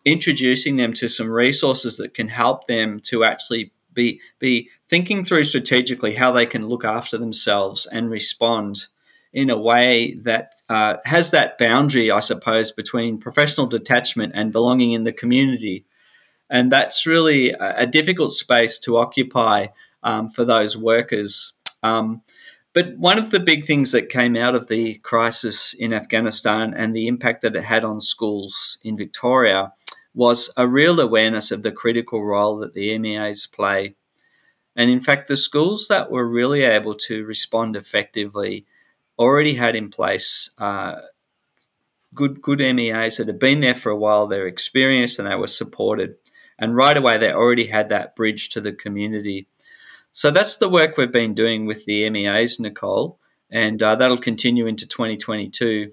introducing 0.06 0.76
them 0.76 0.94
to 0.94 1.10
some 1.10 1.30
resources 1.30 1.98
that 1.98 2.14
can 2.14 2.28
help 2.28 2.68
them 2.68 3.00
to 3.00 3.24
actually 3.24 3.72
be 3.94 4.22
be 4.40 4.70
thinking 4.90 5.26
through 5.26 5.44
strategically 5.44 6.14
how 6.14 6.32
they 6.32 6.46
can 6.46 6.68
look 6.68 6.86
after 6.86 7.18
themselves 7.18 7.88
and 7.92 8.10
respond 8.10 8.88
in 9.34 9.50
a 9.50 9.58
way 9.58 10.14
that 10.14 10.54
uh, 10.70 10.96
has 11.04 11.32
that 11.32 11.58
boundary, 11.58 12.10
I 12.10 12.22
suppose, 12.22 12.72
between 12.72 13.18
professional 13.18 13.68
detachment 13.68 14.32
and 14.34 14.54
belonging 14.54 14.94
in 14.94 15.04
the 15.04 15.12
community. 15.12 15.86
And 16.50 16.72
that's 16.72 17.06
really 17.06 17.50
a, 17.50 17.86
difficult 17.86 18.32
space 18.32 18.80
to 18.80 18.96
occupy 18.96 19.68
um, 20.04 20.30
for 20.30 20.46
those 20.46 20.78
workers. 20.78 21.52
Um, 21.84 22.22
but 22.72 22.98
one 22.98 23.18
of 23.18 23.32
the 23.32 23.40
big 23.40 23.66
things 23.66 23.92
that 23.92 24.10
came 24.10 24.38
out 24.38 24.56
of 24.56 24.68
the 24.68 24.96
crisis 25.00 25.74
in 25.74 25.92
Afghanistan 25.92 26.74
and 26.74 26.96
the 26.96 27.08
impact 27.08 27.42
that 27.42 27.56
it 27.58 27.64
had 27.64 27.84
on 27.84 28.00
schools 28.00 28.78
in 28.84 28.96
Victoria 28.96 29.74
was 30.16 30.52
a 30.56 30.68
real 30.68 31.00
awareness 31.00 31.52
of 31.52 31.62
the 31.62 31.72
critical 31.72 32.24
role 32.24 32.58
that 32.58 32.74
the 32.74 32.98
MEAs 32.98 33.46
play. 33.46 33.96
And 34.76 34.90
in 34.90 35.02
fact, 35.02 35.28
the 35.28 35.38
schools 35.38 35.88
that 35.90 36.10
were 36.10 36.28
really 36.28 36.64
able 36.64 36.96
to 36.96 37.26
respond 37.26 37.76
effectively 37.76 38.66
already 39.20 39.54
had 39.54 39.76
in 39.76 39.90
place 39.90 40.50
uh, 40.58 40.96
good 42.14 42.42
good 42.42 42.60
MEAs 42.60 43.18
that 43.18 43.28
had 43.28 43.40
been 43.40 43.60
there 43.60 43.76
for 43.76 43.92
a 43.92 43.98
while. 43.98 44.26
They're 44.26 44.48
experienced 44.48 45.20
and 45.20 45.30
they 45.30 45.36
were 45.36 45.48
supported, 45.48 46.16
and 46.58 46.76
right 46.76 46.98
away 46.98 47.18
they 47.18 47.32
already 47.32 47.68
had 47.68 47.90
that 47.90 48.16
bridge 48.16 48.50
to 48.50 48.62
the 48.62 48.74
community. 48.74 49.48
So 50.12 50.32
that's 50.32 50.56
the 50.56 50.70
work 50.70 50.96
we've 50.96 51.12
been 51.12 51.34
doing 51.34 51.66
with 51.66 51.84
the 51.86 52.10
MEAs, 52.10 52.60
Nicole, 52.60 53.20
and 53.52 53.84
uh, 53.84 53.96
that'll 53.96 54.18
continue 54.18 54.66
into 54.66 54.88
2022. 54.88 55.92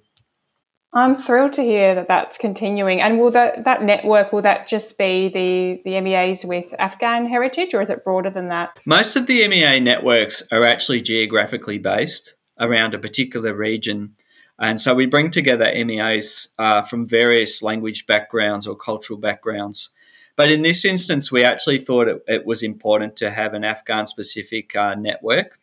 I'm 0.95 1.17
thrilled 1.17 1.55
to 1.55 1.63
hear 1.63 1.95
that 1.95 2.09
that's 2.09 2.37
continuing. 2.37 3.01
And 3.01 3.19
will 3.19 3.31
that, 3.31 3.65
that 3.65 3.83
network, 3.83 4.33
will 4.33 4.43
that 4.43 4.69
just 4.69 4.99
be 4.99 5.29
the, 5.29 5.81
the 5.85 5.99
MEAs 6.01 6.45
with 6.45 6.75
Afghan 6.79 7.27
heritage 7.27 7.73
or 7.73 7.81
is 7.81 7.89
it 7.89 8.05
broader 8.05 8.29
than 8.29 8.49
that? 8.49 8.79
Most 8.85 9.17
of 9.17 9.27
the 9.27 9.47
MEA 9.49 9.81
networks 9.81 10.43
are 10.53 10.65
actually 10.65 11.01
geographically 11.01 11.79
based 11.79 12.35
around 12.61 12.93
a 12.93 12.99
particular 12.99 13.55
region. 13.55 14.15
And 14.59 14.79
so 14.79 14.95
we 14.95 15.07
bring 15.07 15.31
together 15.31 15.73
MEAs 15.75 16.55
uh, 16.59 16.83
from 16.83 17.09
various 17.09 17.63
language 17.63 18.07
backgrounds 18.07 18.67
or 18.67 18.77
cultural 18.77 19.19
backgrounds. 19.19 19.91
But 20.37 20.51
in 20.51 20.61
this 20.61 20.85
instance, 20.85 21.33
we 21.33 21.43
actually 21.43 21.79
thought 21.79 22.09
it, 22.09 22.23
it 22.29 22.45
was 22.45 22.63
important 22.63 23.17
to 23.17 23.31
have 23.31 23.55
an 23.55 23.65
Afghan 23.65 24.07
specific 24.07 24.77
uh, 24.77 24.95
network. 24.95 25.59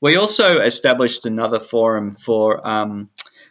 We 0.00 0.16
also 0.16 0.60
established 0.60 1.26
another 1.26 1.58
forum 1.58 2.14
for 2.14 2.66
um, 2.66 3.10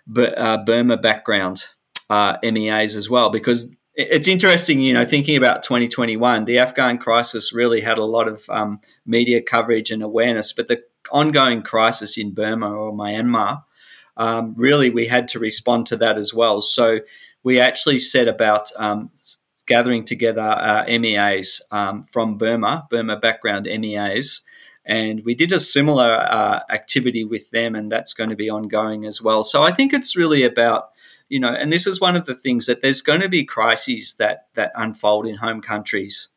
Burma 0.09 0.97
background 0.97 1.65
uh, 2.09 2.37
MEAs 2.43 2.95
as 2.95 3.09
well, 3.09 3.29
because 3.29 3.75
it's 3.95 4.27
interesting, 4.27 4.79
you 4.79 4.93
know, 4.93 5.05
thinking 5.05 5.35
about 5.35 5.61
2021, 5.63 6.45
the 6.45 6.57
Afghan 6.57 6.97
crisis 6.97 7.53
really 7.53 7.81
had 7.81 7.97
a 7.97 8.05
lot 8.05 8.27
of 8.27 8.45
um, 8.49 8.79
media 9.05 9.41
coverage 9.41 9.91
and 9.91 10.01
awareness, 10.01 10.53
but 10.53 10.67
the 10.67 10.81
ongoing 11.11 11.61
crisis 11.61 12.17
in 12.17 12.33
Burma 12.33 12.71
or 12.71 12.93
Myanmar, 12.93 13.63
um, 14.15 14.53
really 14.57 14.89
we 14.89 15.07
had 15.07 15.27
to 15.29 15.39
respond 15.39 15.85
to 15.87 15.97
that 15.97 16.17
as 16.17 16.33
well. 16.33 16.61
So 16.61 16.99
we 17.43 17.59
actually 17.59 17.99
set 17.99 18.27
about 18.27 18.69
um, 18.77 19.11
gathering 19.67 20.05
together 20.05 20.41
uh, 20.41 20.85
MEAs 20.87 21.61
um, 21.71 22.05
from 22.11 22.37
Burma, 22.37 22.87
Burma 22.89 23.17
background 23.17 23.65
MEAs, 23.65 24.41
and 24.89 25.24
we 25.24 25.36
did 25.36 25.53
a 25.53 25.60
similar 25.60 26.15
uh, 26.15 26.62
activity 26.72 27.24
with 27.24 27.51
them, 27.51 27.75
and 27.75 27.91
that's 27.91 28.13
going 28.13 28.31
to 28.31 28.36
be 28.36 28.50
ongoing 28.50 29.05
as 29.05 29.22
well. 29.22 29.43
So 29.43 29.62
I 29.62 29.72
think 29.72 29.93
it's 29.93 30.17
really 30.17 30.43
about 30.43 30.89
you 31.29 31.39
know, 31.39 31.53
and 31.53 31.72
this 31.72 31.86
is 31.86 32.01
one 32.01 32.15
of 32.15 32.25
the 32.25 32.34
things 32.34 32.65
that 32.65 32.81
there's 32.81 33.03
going 33.03 33.22
to 33.22 33.29
be 33.29 33.46
crises 33.46 34.15
that 34.15 34.48
that 34.55 34.72
unfold 34.75 35.27
in 35.27 35.36
home 35.36 35.62
countries. 35.62 36.29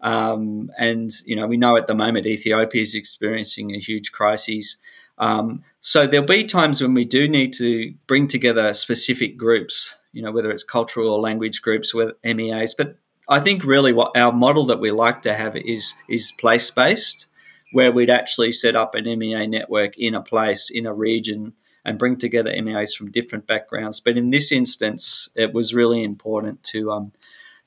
Um, 0.00 0.72
and 0.76 1.12
you 1.24 1.36
know, 1.36 1.46
we 1.46 1.56
know 1.56 1.76
at 1.76 1.86
the 1.86 1.94
moment 1.94 2.26
Ethiopia 2.26 2.82
is 2.82 2.96
experiencing 2.96 3.72
a 3.72 3.78
huge 3.78 4.10
crisis. 4.10 4.78
Um, 5.16 5.62
so 5.78 6.04
there'll 6.04 6.26
be 6.26 6.42
times 6.42 6.82
when 6.82 6.94
we 6.94 7.04
do 7.04 7.28
need 7.28 7.52
to 7.54 7.94
bring 8.08 8.26
together 8.26 8.74
specific 8.74 9.36
groups, 9.36 9.94
you 10.12 10.22
know, 10.22 10.32
whether 10.32 10.50
it's 10.50 10.64
cultural 10.64 11.08
or 11.08 11.20
language 11.20 11.62
groups 11.62 11.94
with 11.94 12.14
MEAs. 12.24 12.74
But 12.74 12.96
I 13.28 13.38
think 13.38 13.64
really 13.64 13.92
what 13.92 14.16
our 14.16 14.32
model 14.32 14.66
that 14.66 14.80
we 14.80 14.90
like 14.90 15.22
to 15.22 15.34
have 15.34 15.54
is 15.54 15.94
is 16.08 16.32
place 16.32 16.68
based, 16.68 17.28
where 17.72 17.92
we'd 17.92 18.10
actually 18.10 18.52
set 18.52 18.76
up 18.76 18.94
an 18.94 19.04
MEA 19.04 19.46
network 19.46 19.98
in 19.98 20.14
a 20.14 20.22
place 20.22 20.70
in 20.70 20.86
a 20.86 20.94
region 20.94 21.54
and 21.84 21.98
bring 21.98 22.16
together 22.16 22.52
MEAs 22.62 22.94
from 22.94 23.10
different 23.10 23.46
backgrounds. 23.46 23.98
But 24.00 24.16
in 24.16 24.30
this 24.30 24.52
instance, 24.52 25.28
it 25.34 25.52
was 25.52 25.74
really 25.74 26.04
important 26.04 26.62
to 26.64 26.92
um, 26.92 27.12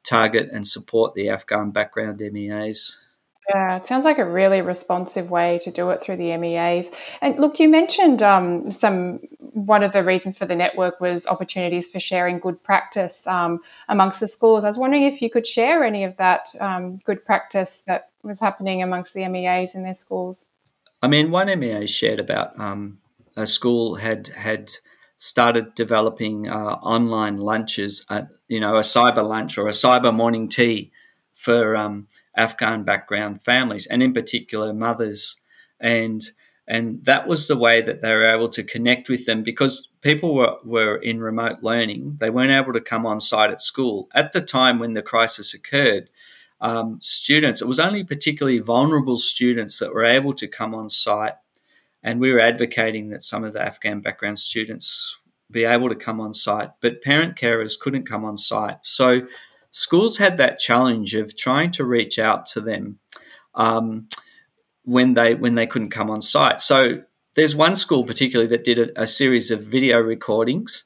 target 0.04 0.50
and 0.52 0.66
support 0.66 1.16
the 1.16 1.30
Afghan 1.30 1.72
background 1.72 2.22
MEAs. 2.22 3.02
Yeah, 3.50 3.76
it 3.76 3.86
sounds 3.86 4.06
like 4.06 4.18
a 4.18 4.26
really 4.26 4.62
responsive 4.62 5.30
way 5.30 5.60
to 5.60 5.70
do 5.70 5.92
it 5.92 6.02
through 6.02 6.18
the 6.18 6.36
MEAs. 6.36 6.90
And 7.22 7.38
look, 7.38 7.60
you 7.60 7.70
mentioned 7.70 8.24
um, 8.24 8.72
some. 8.72 9.20
One 9.54 9.84
of 9.84 9.94
the 9.94 10.04
reasons 10.04 10.38
for 10.38 10.46
the 10.46 10.56
network 10.56 11.00
was 11.00 11.26
opportunities 11.28 11.88
for 11.88 12.00
sharing 12.00 12.40
good 12.40 12.62
practice 12.62 13.26
um, 13.26 13.62
amongst 13.88 14.20
the 14.20 14.28
schools. 14.28 14.66
I 14.66 14.68
was 14.68 14.78
wondering 14.78 15.04
if 15.04 15.22
you 15.22 15.30
could 15.30 15.48
share 15.48 15.84
any 15.84 16.04
of 16.04 16.18
that 16.18 16.50
um, 16.60 16.98
good 17.06 17.24
practice 17.24 17.84
that 17.88 18.10
was 18.26 18.40
happening 18.40 18.82
amongst 18.82 19.14
the 19.14 19.28
MEAs 19.28 19.76
in 19.76 19.84
their 19.84 19.94
schools. 19.94 20.46
I 21.02 21.08
mean, 21.08 21.32
one 21.32 21.48
MEA 21.60 21.88
shared 21.88 22.20
about 22.20 22.60
um, 22.60 23.00
a 23.36 23.46
school 23.46 23.96
had 23.96 24.28
had 24.30 24.72
started 25.18 25.74
developing 25.76 26.50
uh, 26.50 26.76
online 26.82 27.38
lunches, 27.38 28.06
uh, 28.10 28.24
you 28.48 28.60
know, 28.60 28.76
a 28.76 28.82
cyber 28.82 29.28
lunch 29.28 29.58
or 29.58 29.68
a 29.68 29.72
cyber 29.72 30.14
morning 30.14 30.48
tea 30.48 30.92
for 31.34 31.76
um, 31.76 32.08
Afghan 32.36 32.84
background 32.84 33.42
families, 33.42 33.86
and 33.86 34.04
in 34.04 34.14
particular 34.14 34.74
mothers. 34.74 35.40
And 35.80 36.24
and 36.68 37.06
that 37.06 37.28
was 37.28 37.48
the 37.48 37.58
way 37.58 37.82
that 37.82 38.02
they 38.02 38.14
were 38.14 38.26
able 38.26 38.50
to 38.50 38.64
connect 38.64 39.08
with 39.08 39.26
them 39.26 39.44
because 39.44 39.90
people 40.02 40.34
were, 40.34 40.58
were 40.64 40.96
in 40.96 41.22
remote 41.22 41.60
learning. 41.62 42.18
They 42.20 42.32
weren't 42.32 42.52
able 42.52 42.74
to 42.74 42.82
come 42.82 43.06
on 43.06 43.20
site 43.20 43.52
at 43.52 43.62
school. 43.62 44.10
At 44.16 44.34
the 44.34 44.42
time 44.42 44.80
when 44.80 44.94
the 44.94 45.04
crisis 45.04 45.54
occurred, 45.54 46.10
um, 46.62 47.00
students, 47.02 47.62
it 47.62 47.68
was 47.68 47.80
only 47.80 48.04
particularly 48.04 48.60
vulnerable 48.60 49.18
students 49.18 49.80
that 49.80 49.94
were 49.94 50.06
able 50.06 50.34
to 50.36 50.48
come 50.48 50.74
on 50.74 50.90
site. 50.90 51.34
And 52.02 52.20
we 52.20 52.32
were 52.32 52.42
advocating 52.42 53.10
that 53.10 53.24
some 53.24 53.44
of 53.44 53.54
the 53.54 53.62
Afghan 53.62 54.02
background 54.02 54.40
students 54.40 55.18
be 55.52 55.66
able 55.66 55.90
to 55.90 55.96
come 55.96 56.20
on 56.20 56.34
site, 56.34 56.70
but 56.82 57.02
parent 57.02 57.36
carers 57.36 57.80
couldn't 57.80 58.08
come 58.08 58.26
on 58.26 58.38
site. 58.38 58.78
So 58.84 59.28
schools 59.72 60.18
had 60.18 60.38
that 60.38 60.60
challenge 60.60 61.14
of 61.16 61.36
trying 61.36 61.72
to 61.72 61.84
reach 61.86 62.18
out 62.20 62.46
to 62.48 62.62
them. 62.62 63.00
Um, 63.54 64.08
when 64.86 65.16
they 65.16 65.36
when 65.36 65.56
they 65.56 65.68
couldn't 65.68 65.90
come 65.90 66.10
on 66.10 66.22
site. 66.22 66.62
So 66.62 67.02
there's 67.36 67.56
one 67.56 67.76
school 67.76 68.04
particularly 68.04 68.48
that 68.50 68.64
did 68.64 68.78
a, 68.78 69.02
a 69.02 69.08
series 69.08 69.52
of 69.52 69.62
video 69.62 70.00
recordings, 70.00 70.86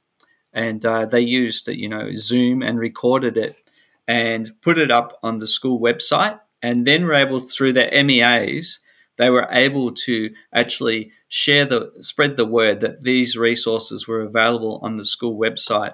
and 0.52 0.84
uh, 0.86 1.06
they 1.06 1.22
used 1.22 1.68
you 1.68 1.90
know 1.90 2.10
Zoom 2.16 2.64
and 2.64 2.80
recorded 2.80 3.38
it 3.38 3.62
and 4.10 4.52
put 4.62 4.78
it 4.78 4.92
up 4.92 5.18
on 5.24 5.38
the 5.38 5.48
school 5.48 5.80
website, 5.80 6.40
and 6.62 6.86
then 6.86 7.06
were 7.06 7.14
able 7.14 7.40
through 7.40 7.72
their 7.72 8.04
MEAs 8.04 8.82
they 9.20 9.30
were 9.30 9.50
able 9.52 9.92
to 9.92 10.34
actually 10.56 11.12
share 11.28 11.66
the 11.66 11.92
spread 12.00 12.38
the 12.38 12.46
word 12.46 12.80
that 12.80 13.02
these 13.02 13.36
resources 13.38 14.08
were 14.08 14.22
available 14.22 14.80
on 14.82 14.96
the 14.96 15.04
school 15.04 15.38
website. 15.38 15.94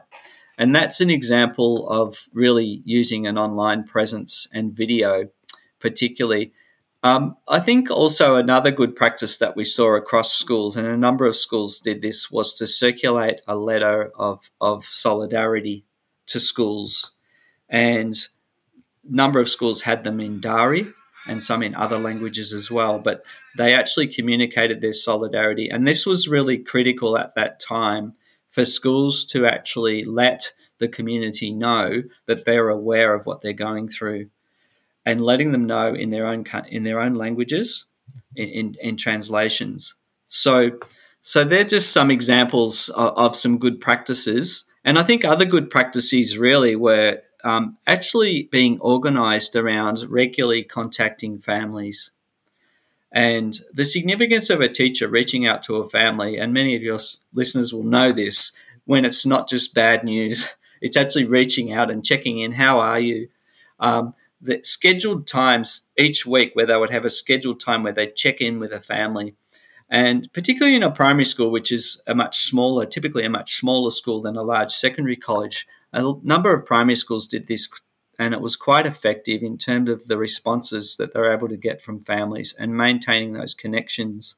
And 0.59 0.73
that's 0.75 1.01
an 1.01 1.09
example 1.09 1.89
of 1.89 2.29
really 2.33 2.83
using 2.85 3.25
an 3.25 3.37
online 3.37 3.83
presence 3.83 4.47
and 4.53 4.71
video, 4.71 5.29
particularly 5.79 6.53
um, 7.01 7.37
I 7.47 7.59
think 7.59 7.91
also 7.91 8.35
another 8.35 8.71
good 8.71 8.95
practice 8.95 9.37
that 9.37 9.55
we 9.55 9.63
saw 9.63 9.95
across 9.95 10.33
schools, 10.33 10.75
and 10.75 10.87
a 10.87 10.97
number 10.97 11.27
of 11.27 11.35
schools 11.35 11.79
did 11.79 12.01
this, 12.01 12.31
was 12.31 12.51
to 12.55 12.65
circulate 12.65 13.41
a 13.47 13.55
letter 13.55 14.11
of, 14.15 14.49
of 14.59 14.85
solidarity 14.85 15.85
to 16.25 16.39
schools. 16.39 17.11
And 17.75 18.15
number 19.03 19.41
of 19.41 19.49
schools 19.49 19.81
had 19.81 20.05
them 20.05 20.21
in 20.21 20.39
Dari 20.39 20.87
and 21.27 21.43
some 21.43 21.61
in 21.61 21.75
other 21.75 21.99
languages 21.99 22.53
as 22.53 22.71
well, 22.71 22.99
but 22.99 23.25
they 23.57 23.73
actually 23.73 24.07
communicated 24.07 24.79
their 24.79 24.93
solidarity. 24.93 25.69
And 25.69 25.85
this 25.85 26.05
was 26.05 26.29
really 26.29 26.57
critical 26.57 27.17
at 27.17 27.35
that 27.35 27.59
time 27.59 28.13
for 28.49 28.63
schools 28.63 29.25
to 29.25 29.45
actually 29.45 30.05
let 30.05 30.53
the 30.77 30.87
community 30.87 31.51
know 31.51 32.03
that 32.27 32.45
they're 32.45 32.69
aware 32.69 33.13
of 33.13 33.25
what 33.25 33.41
they're 33.41 33.51
going 33.51 33.89
through 33.89 34.29
and 35.05 35.19
letting 35.19 35.51
them 35.51 35.65
know 35.65 35.93
in 35.93 36.11
their 36.11 36.27
own 36.27 36.45
in 36.69 36.85
their 36.85 37.01
own 37.01 37.13
languages 37.13 37.87
in, 38.37 38.47
in, 38.47 38.75
in 38.81 38.95
translations. 38.95 39.95
So 40.27 40.79
so 41.19 41.43
they're 41.43 41.65
just 41.65 41.91
some 41.91 42.09
examples 42.09 42.87
of, 42.89 43.17
of, 43.17 43.35
some 43.35 43.57
good 43.57 43.81
practices. 43.81 44.65
And 44.83 44.99
I 44.99 45.03
think 45.03 45.25
other 45.25 45.45
good 45.45 45.71
practices 45.71 46.37
really 46.37 46.75
were 46.75 47.19
um, 47.45 47.77
actually 47.85 48.49
being 48.51 48.79
organized 48.81 49.55
around 49.55 50.03
regularly 50.09 50.63
contacting 50.63 51.37
families. 51.37 52.11
And 53.11 53.57
the 53.71 53.85
significance 53.85 54.49
of 54.49 54.59
a 54.59 54.67
teacher 54.67 55.07
reaching 55.07 55.45
out 55.45 55.61
to 55.63 55.75
a 55.75 55.87
family, 55.87 56.37
and 56.37 56.51
many 56.51 56.75
of 56.75 56.81
your 56.81 56.97
listeners 57.33 57.71
will 57.71 57.83
know 57.83 58.11
this, 58.11 58.51
when 58.85 59.05
it's 59.05 59.25
not 59.25 59.47
just 59.47 59.75
bad 59.75 60.03
news, 60.03 60.49
it's 60.81 60.97
actually 60.97 61.25
reaching 61.25 61.71
out 61.71 61.91
and 61.91 62.03
checking 62.03 62.39
in. 62.39 62.53
How 62.53 62.79
are 62.79 62.99
you? 62.99 63.29
Um, 63.79 64.15
the 64.41 64.59
scheduled 64.63 65.27
times 65.27 65.83
each 65.97 66.25
week 66.25 66.51
where 66.55 66.65
they 66.65 66.75
would 66.75 66.89
have 66.89 67.05
a 67.05 67.09
scheduled 67.09 67.59
time 67.59 67.83
where 67.83 67.93
they 67.93 68.07
check 68.07 68.41
in 68.41 68.59
with 68.59 68.73
a 68.73 68.81
family. 68.81 69.35
And 69.87 70.31
particularly 70.33 70.75
in 70.75 70.83
a 70.83 70.91
primary 70.91 71.25
school, 71.25 71.51
which 71.51 71.71
is 71.71 72.01
a 72.07 72.15
much 72.15 72.37
smaller, 72.37 72.85
typically 72.87 73.23
a 73.23 73.29
much 73.29 73.53
smaller 73.53 73.91
school 73.91 74.21
than 74.21 74.35
a 74.35 74.41
large 74.41 74.71
secondary 74.71 75.15
college, 75.15 75.67
a 75.95 76.13
number 76.23 76.53
of 76.53 76.65
primary 76.65 76.95
schools 76.95 77.27
did 77.27 77.47
this 77.47 77.69
and 78.17 78.33
it 78.33 78.41
was 78.41 78.55
quite 78.55 78.87
effective 78.87 79.43
in 79.43 79.57
terms 79.57 79.89
of 79.89 80.07
the 80.07 80.17
responses 80.17 80.95
that 80.97 81.13
they're 81.13 81.33
able 81.33 81.49
to 81.49 81.57
get 81.57 81.81
from 81.81 81.99
families 81.99 82.55
and 82.57 82.77
maintaining 82.77 83.33
those 83.33 83.53
connections. 83.53 84.37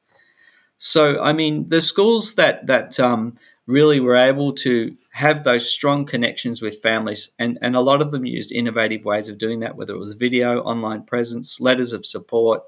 So, 0.78 1.22
I 1.22 1.32
mean, 1.32 1.68
the 1.68 1.80
schools 1.80 2.34
that 2.34 2.66
that 2.66 2.98
um, 2.98 3.36
really 3.68 4.00
were 4.00 4.16
able 4.16 4.50
to 4.54 4.96
have 5.12 5.44
those 5.44 5.70
strong 5.70 6.06
connections 6.06 6.62
with 6.62 6.82
families. 6.82 7.30
And, 7.38 7.58
and 7.60 7.76
a 7.76 7.82
lot 7.82 8.00
of 8.00 8.10
them 8.12 8.24
used 8.24 8.50
innovative 8.50 9.04
ways 9.04 9.28
of 9.28 9.36
doing 9.36 9.60
that, 9.60 9.76
whether 9.76 9.94
it 9.94 9.98
was 9.98 10.14
video, 10.14 10.60
online 10.62 11.02
presence, 11.02 11.60
letters 11.60 11.92
of 11.92 12.06
support, 12.06 12.62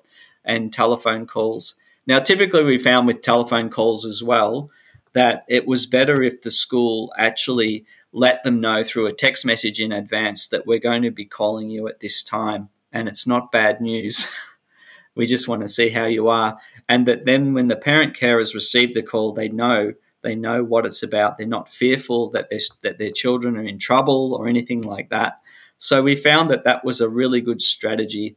and 0.45 0.73
telephone 0.73 1.27
calls. 1.27 1.75
Now, 2.07 2.19
typically, 2.19 2.65
we 2.65 2.79
found 2.79 3.07
with 3.07 3.23
telephone 3.23 3.71
calls 3.71 4.05
as 4.05 4.23
well 4.23 4.71
that 5.13 5.45
it 5.49 5.67
was 5.67 5.87
better 5.87 6.23
if 6.23 6.43
the 6.43 6.51
school 6.51 7.13
actually 7.17 7.87
let 8.13 8.43
them 8.43 8.61
know 8.61 8.83
through 8.83 9.07
a 9.07 9.13
text 9.13 9.47
message 9.47 9.81
in 9.81 9.93
advance 9.93 10.49
that 10.49 10.67
we're 10.67 10.79
going 10.79 11.03
to 11.03 11.11
be 11.11 11.25
calling 11.25 11.71
you 11.71 11.87
at 11.89 12.01
this 12.01 12.23
time 12.23 12.69
and 12.93 13.09
it's 13.09 13.27
not 13.27 13.53
bad 13.53 13.81
news. 13.81 14.27
we 15.15 15.27
just 15.27 15.49
want 15.49 15.63
to 15.63 15.69
see 15.69 15.91
how 15.91 16.07
you 16.07 16.29
are. 16.29 16.59
And 16.89 17.07
that 17.07 17.25
then 17.25 17.55
when 17.55 17.69
the 17.69 17.77
parent 17.77 18.15
carers 18.15 18.55
receive 18.55 18.95
the 18.95 19.03
call, 19.03 19.33
they 19.33 19.49
know 19.49 19.95
they 20.23 20.35
know 20.35 20.63
what 20.63 20.85
it's 20.85 21.03
about. 21.03 21.39
They're 21.39 21.47
not 21.47 21.71
fearful 21.71 22.29
that, 22.31 22.51
that 22.83 22.99
their 22.99 23.11
children 23.11 23.57
are 23.57 23.65
in 23.65 23.79
trouble 23.79 24.35
or 24.35 24.49
anything 24.49 24.83
like 24.83 25.09
that. 25.09 25.41
So 25.79 26.03
we 26.03 26.15
found 26.15 26.51
that 26.51 26.65
that 26.65 26.85
was 26.85 27.01
a 27.01 27.09
really 27.09 27.41
good 27.41 27.63
strategy. 27.63 28.37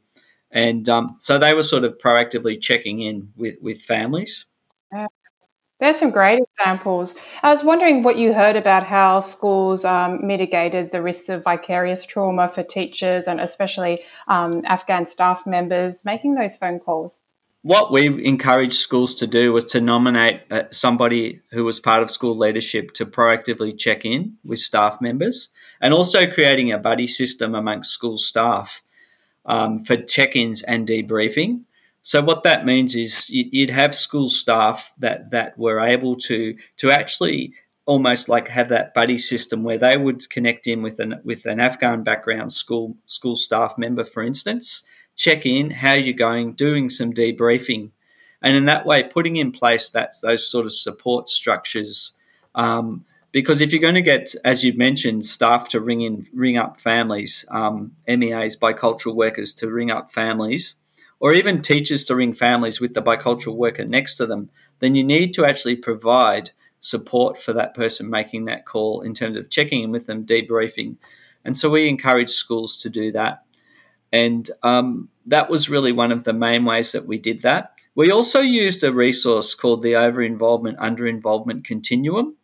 And 0.50 0.88
um, 0.88 1.18
so 1.20 1.38
they 1.38 1.54
were 1.54 1.64
sort 1.64 1.84
of 1.84 1.98
proactively 1.98 2.62
checking 2.62 3.02
in 3.02 3.34
with, 3.36 3.58
with 3.62 3.82
families. 3.82 4.46
There's 5.84 6.00
some 6.00 6.12
great 6.12 6.40
examples. 6.42 7.14
I 7.42 7.50
was 7.50 7.62
wondering 7.62 8.04
what 8.04 8.18
you 8.18 8.32
heard 8.32 8.56
about 8.56 8.86
how 8.86 9.20
schools 9.20 9.84
um, 9.84 10.26
mitigated 10.26 10.94
the 10.94 11.02
risks 11.02 11.28
of 11.28 11.44
vicarious 11.44 12.06
trauma 12.06 12.48
for 12.48 12.64
teachers 12.64 13.28
and 13.28 13.42
especially 13.42 14.00
um, 14.30 14.62
Afghan 14.64 15.06
staff 15.06 15.46
members 15.46 16.06
making 16.06 16.36
those 16.36 16.56
phone 16.56 16.80
calls 16.80 17.20
what 17.64 17.94
we 17.94 18.24
encouraged 18.26 18.74
schools 18.74 19.16
to 19.16 19.26
do 19.26 19.54
was 19.54 19.64
to 19.64 19.80
nominate 19.80 20.42
uh, 20.52 20.64
somebody 20.70 21.42
who 21.52 21.64
was 21.64 21.80
part 21.80 22.04
of 22.04 22.12
school 22.12 22.38
leadership 22.38 22.92
to 22.92 23.06
proactively 23.06 23.78
check 23.78 24.06
in 24.06 24.38
with 24.44 24.60
staff 24.60 25.00
members 25.00 25.50
and 25.82 25.94
also 25.94 26.30
creating 26.30 26.72
a 26.72 26.78
buddy 26.78 27.08
system 27.08 27.56
amongst 27.56 27.92
school 27.92 28.18
staff 28.18 28.84
um, 29.46 29.84
for 29.84 29.96
check 29.96 30.36
ins 30.36 30.62
and 30.62 30.88
debriefing. 30.88 31.64
So 32.04 32.22
what 32.22 32.44
that 32.44 32.66
means 32.66 32.96
is 32.96 33.30
you'd 33.30 33.70
have 33.70 33.96
school 33.96 34.28
staff 34.28 34.94
that, 34.98 35.32
that 35.32 35.58
were 35.58 35.80
able 35.80 36.16
to 36.16 36.56
to 36.78 36.92
actually 36.92 37.54
almost 37.86 38.30
like 38.30 38.50
have 38.50 38.70
that 38.70 38.94
buddy 38.94 39.18
system 39.18 39.64
where 39.64 39.78
they 39.78 39.98
would 39.98 40.30
connect 40.30 40.68
in 40.68 40.82
with 40.82 41.00
an 41.00 41.22
with 41.24 41.46
an 41.46 41.62
Afghan 41.62 42.04
background 42.04 42.52
school 42.52 42.98
school 43.06 43.38
staff 43.38 43.78
member, 43.78 44.04
for 44.04 44.22
instance, 44.22 44.86
check 45.16 45.46
in, 45.46 45.72
how 45.72 45.94
you're 45.94 46.14
going, 46.14 46.54
doing 46.54 46.90
some 46.90 47.14
debriefing, 47.14 47.92
and 48.42 48.56
in 48.56 48.66
that 48.66 48.86
way, 48.86 49.04
putting 49.04 49.38
in 49.38 49.54
place 49.54 49.90
that 49.90 50.14
those 50.22 50.50
sort 50.50 50.66
of 50.66 50.74
support 50.74 51.30
structures. 51.30 52.16
Um, 52.54 53.06
because 53.32 53.62
if 53.62 53.72
you're 53.72 53.82
going 53.82 53.96
to 53.96 54.02
get, 54.02 54.36
as 54.46 54.64
you've 54.64 54.78
mentioned, 54.78 55.26
staff 55.26 55.68
to 55.70 55.80
ring 55.80 56.02
in, 56.02 56.28
ring 56.34 56.56
up 56.56 56.78
families, 56.78 57.46
um, 57.50 57.94
MEAs, 58.08 58.56
bicultural 58.56 59.16
workers 59.16 59.54
to 59.54 59.72
ring 59.72 59.90
up 59.90 60.12
families, 60.12 60.76
or 61.20 61.34
even 61.34 61.62
teachers 61.62 62.04
to 62.06 62.16
ring 62.16 62.34
families 62.34 62.82
with 62.82 62.94
the 62.94 63.02
bicultural 63.02 63.56
worker 63.56 63.86
next 63.86 64.16
to 64.16 64.26
them, 64.26 64.50
then 64.80 64.96
you 64.96 65.04
need 65.04 65.34
to 65.34 65.46
actually 65.46 65.76
provide 65.76 66.52
support 66.80 67.38
for 67.38 67.54
that 67.54 67.74
person 67.74 68.10
making 68.10 68.46
that 68.46 68.66
call 68.66 69.02
in 69.02 69.14
terms 69.14 69.38
of 69.38 69.50
checking 69.50 69.84
in 69.84 69.92
with 69.92 70.06
them, 70.06 70.26
debriefing. 70.26 70.98
And 71.46 71.56
so 71.56 71.70
we 71.70 71.88
encourage 71.88 72.30
schools 72.30 72.78
to 72.80 72.90
do 72.90 73.12
that. 73.14 73.44
And 74.12 74.50
um, 74.62 75.10
that 75.26 75.50
was 75.50 75.70
really 75.70 75.92
one 75.92 76.12
of 76.12 76.24
the 76.24 76.34
main 76.34 76.66
ways 76.66 76.92
that 76.92 77.08
we 77.08 77.18
did 77.18 77.42
that. 77.42 77.74
We 77.96 78.12
also 78.12 78.42
used 78.42 78.84
a 78.84 78.94
resource 78.94 79.54
called 79.54 79.82
the 79.82 79.96
Over 79.96 80.22
Involvement, 80.22 80.78
Under 80.80 81.08
Involvement 81.08 81.64
Continuum, 81.64 82.36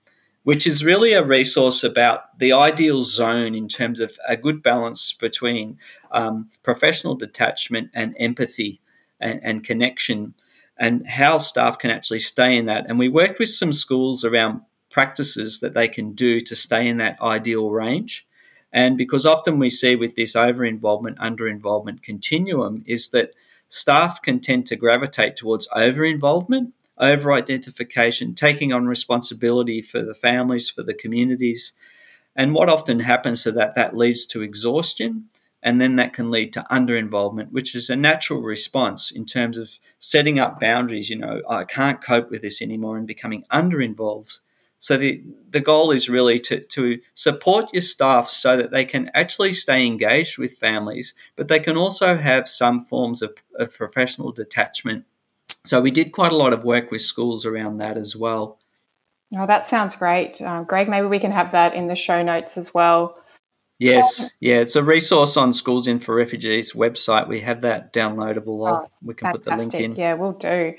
which 0.44 0.66
is 0.66 0.86
really 0.86 1.14
a 1.14 1.24
resource 1.24 1.84
about 1.84 2.38
the 2.40 2.54
ideal 2.54 3.04
zone 3.04 3.54
in 3.54 3.68
terms 3.68 4.00
of 4.00 4.18
a 4.28 4.38
good 4.38 4.64
balance 4.64 5.14
between 5.14 5.78
um, 6.12 6.50
professional 6.64 7.16
detachment 7.16 7.90
and 7.94 8.16
empathy 8.20 8.82
and, 9.20 9.40
and 9.44 9.64
connection, 9.64 10.34
and 10.78 11.06
how 11.08 11.38
staff 11.38 11.78
can 11.78 11.92
actually 11.92 12.20
stay 12.20 12.58
in 12.58 12.66
that. 12.66 12.86
And 12.88 12.98
we 12.98 13.10
worked 13.10 13.38
with 13.38 13.50
some 13.50 13.74
schools 13.74 14.24
around 14.24 14.62
practices 14.90 15.60
that 15.60 15.74
they 15.74 15.88
can 15.88 16.14
do 16.14 16.40
to 16.42 16.56
stay 16.56 16.88
in 16.88 16.98
that 16.98 17.22
ideal 17.22 17.70
range. 17.70 18.26
And 18.72 18.98
because 18.98 19.26
often 19.26 19.60
we 19.60 19.70
see 19.70 19.96
with 19.96 20.16
this 20.16 20.36
over 20.36 20.64
involvement, 20.64 21.18
under 21.20 21.48
involvement 21.48 22.02
continuum 22.02 22.84
is 22.86 23.10
that 23.10 23.34
staff 23.68 24.22
can 24.22 24.40
tend 24.40 24.66
to 24.68 24.76
gravitate 24.76 25.36
towards 25.36 25.68
over 25.76 26.06
involvement 26.06 26.74
over 27.00 27.34
identification, 27.34 28.36
taking 28.36 28.74
on 28.74 28.86
responsibility 28.86 29.82
for 29.82 30.02
the 30.02 30.14
families, 30.14 30.70
for 30.70 30.84
the 30.84 30.94
communities. 30.94 31.74
And 32.36 32.54
what 32.54 32.70
often 32.70 33.02
happens 33.02 33.44
to 33.44 33.52
that, 33.54 33.76
that 33.76 33.96
leads 33.96 34.26
to 34.28 34.42
exhaustion 34.42 35.26
and 35.62 35.82
then 35.82 35.98
that 35.98 36.14
can 36.14 36.32
lead 36.32 36.54
to 36.54 36.66
under 36.74 36.96
involvement, 36.96 37.52
which 37.52 37.76
is 37.76 37.90
a 37.90 37.96
natural 37.96 38.42
response 38.42 39.12
in 39.12 39.26
terms 39.26 39.58
of 39.58 39.78
setting 39.98 40.40
up 40.40 40.60
boundaries. 40.60 41.10
You 41.10 41.18
know, 41.18 41.42
I 41.50 41.66
can't 41.66 42.02
cope 42.02 42.32
with 42.32 42.42
this 42.42 42.62
anymore 42.62 42.98
and 42.98 43.06
becoming 43.06 43.44
under 43.52 43.82
involved. 43.82 44.40
So 44.78 44.96
the, 44.96 45.22
the 45.50 45.60
goal 45.60 45.92
is 45.92 46.08
really 46.08 46.40
to, 46.40 46.62
to 46.62 47.02
support 47.14 47.70
your 47.74 47.82
staff 47.82 48.30
so 48.30 48.56
that 48.56 48.72
they 48.72 48.86
can 48.86 49.12
actually 49.14 49.52
stay 49.52 49.86
engaged 49.86 50.38
with 50.38 50.58
families, 50.58 51.14
but 51.36 51.50
they 51.50 51.60
can 51.60 51.76
also 51.76 52.16
have 52.16 52.48
some 52.48 52.86
forms 52.86 53.22
of, 53.22 53.34
of 53.56 53.78
professional 53.78 54.32
detachment. 54.32 55.04
So 55.66 55.82
we 55.82 55.92
did 55.92 56.12
quite 56.12 56.32
a 56.32 56.38
lot 56.38 56.54
of 56.54 56.64
work 56.64 56.92
with 56.92 57.02
schools 57.02 57.46
around 57.46 57.78
that 57.78 57.98
as 57.98 58.16
well. 58.16 58.60
Oh, 59.38 59.46
that 59.46 59.66
sounds 59.66 59.96
great. 59.96 60.42
Uh, 60.42 60.64
Greg, 60.64 60.90
maybe 60.90 61.08
we 61.08 61.20
can 61.20 61.32
have 61.32 61.52
that 61.52 61.76
in 61.76 61.88
the 61.88 61.96
show 61.96 62.24
notes 62.24 62.58
as 62.58 62.74
well. 62.74 63.18
Yes, 63.80 64.32
yeah, 64.42 64.56
it's 64.56 64.76
a 64.76 64.84
resource 64.84 65.38
on 65.38 65.54
Schools 65.54 65.88
in 65.88 66.00
for 66.00 66.14
Refugees 66.14 66.74
website. 66.74 67.30
We 67.30 67.40
have 67.40 67.62
that 67.62 67.94
downloadable. 67.94 68.70
Oh, 68.70 68.92
we 69.02 69.14
can 69.14 69.28
fantastic. 69.28 69.32
put 69.32 69.44
the 69.44 69.56
link 69.56 69.74
in. 69.74 69.96
Yeah, 69.96 70.16
we'll 70.16 70.34
do. 70.34 70.74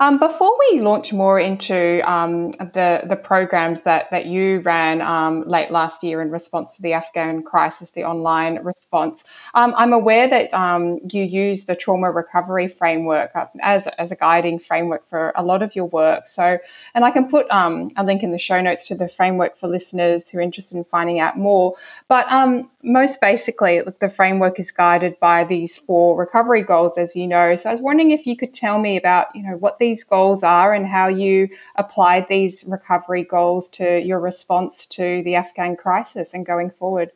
Um, 0.00 0.18
before 0.18 0.58
we 0.58 0.80
launch 0.80 1.12
more 1.12 1.38
into 1.38 2.00
um, 2.10 2.52
the 2.52 3.02
the 3.06 3.16
programs 3.16 3.82
that 3.82 4.10
that 4.10 4.24
you 4.24 4.60
ran 4.60 5.02
um, 5.02 5.46
late 5.46 5.70
last 5.70 6.02
year 6.02 6.22
in 6.22 6.30
response 6.30 6.76
to 6.76 6.82
the 6.82 6.94
Afghan 6.94 7.42
crisis, 7.42 7.90
the 7.90 8.04
online 8.04 8.62
response, 8.62 9.22
um, 9.52 9.74
I'm 9.76 9.92
aware 9.92 10.26
that 10.26 10.52
um, 10.54 10.98
you 11.12 11.24
use 11.24 11.66
the 11.66 11.76
trauma 11.76 12.10
recovery 12.10 12.68
framework 12.68 13.32
uh, 13.34 13.46
as 13.60 13.86
as 13.98 14.12
a 14.12 14.16
guiding 14.16 14.58
framework 14.58 15.06
for 15.10 15.34
a 15.36 15.42
lot 15.42 15.62
of 15.62 15.76
your 15.76 15.86
work. 15.86 16.24
So, 16.24 16.56
and 16.94 17.04
I 17.04 17.10
can 17.10 17.28
put 17.28 17.50
um, 17.50 17.90
a 17.98 18.04
link 18.04 18.22
in 18.22 18.30
the 18.30 18.38
show 18.38 18.62
notes 18.62 18.88
to 18.88 18.94
the 18.94 19.10
framework 19.10 19.58
for 19.58 19.68
listeners 19.68 20.30
who 20.30 20.38
are 20.38 20.40
interested 20.40 20.78
in 20.78 20.84
finding 20.84 21.20
out 21.20 21.36
more. 21.36 21.74
But 22.08 22.26
Um, 22.46 22.70
most 22.82 23.20
basically, 23.20 23.82
the 24.00 24.08
framework 24.08 24.58
is 24.58 24.70
guided 24.70 25.18
by 25.18 25.44
these 25.44 25.76
four 25.76 26.16
recovery 26.16 26.62
goals, 26.62 26.96
as 26.96 27.16
you 27.16 27.26
know. 27.26 27.56
So 27.56 27.68
I 27.68 27.72
was 27.72 27.80
wondering 27.80 28.12
if 28.12 28.26
you 28.26 28.36
could 28.36 28.54
tell 28.54 28.78
me 28.78 28.96
about, 28.96 29.34
you 29.34 29.42
know, 29.42 29.56
what 29.56 29.78
these 29.78 30.04
goals 30.04 30.42
are 30.42 30.72
and 30.72 30.86
how 30.86 31.08
you 31.08 31.48
applied 31.74 32.28
these 32.28 32.64
recovery 32.66 33.24
goals 33.24 33.68
to 33.70 34.00
your 34.00 34.20
response 34.20 34.86
to 34.86 35.22
the 35.24 35.34
Afghan 35.34 35.76
crisis 35.76 36.34
and 36.34 36.46
going 36.46 36.70
forward. 36.70 37.10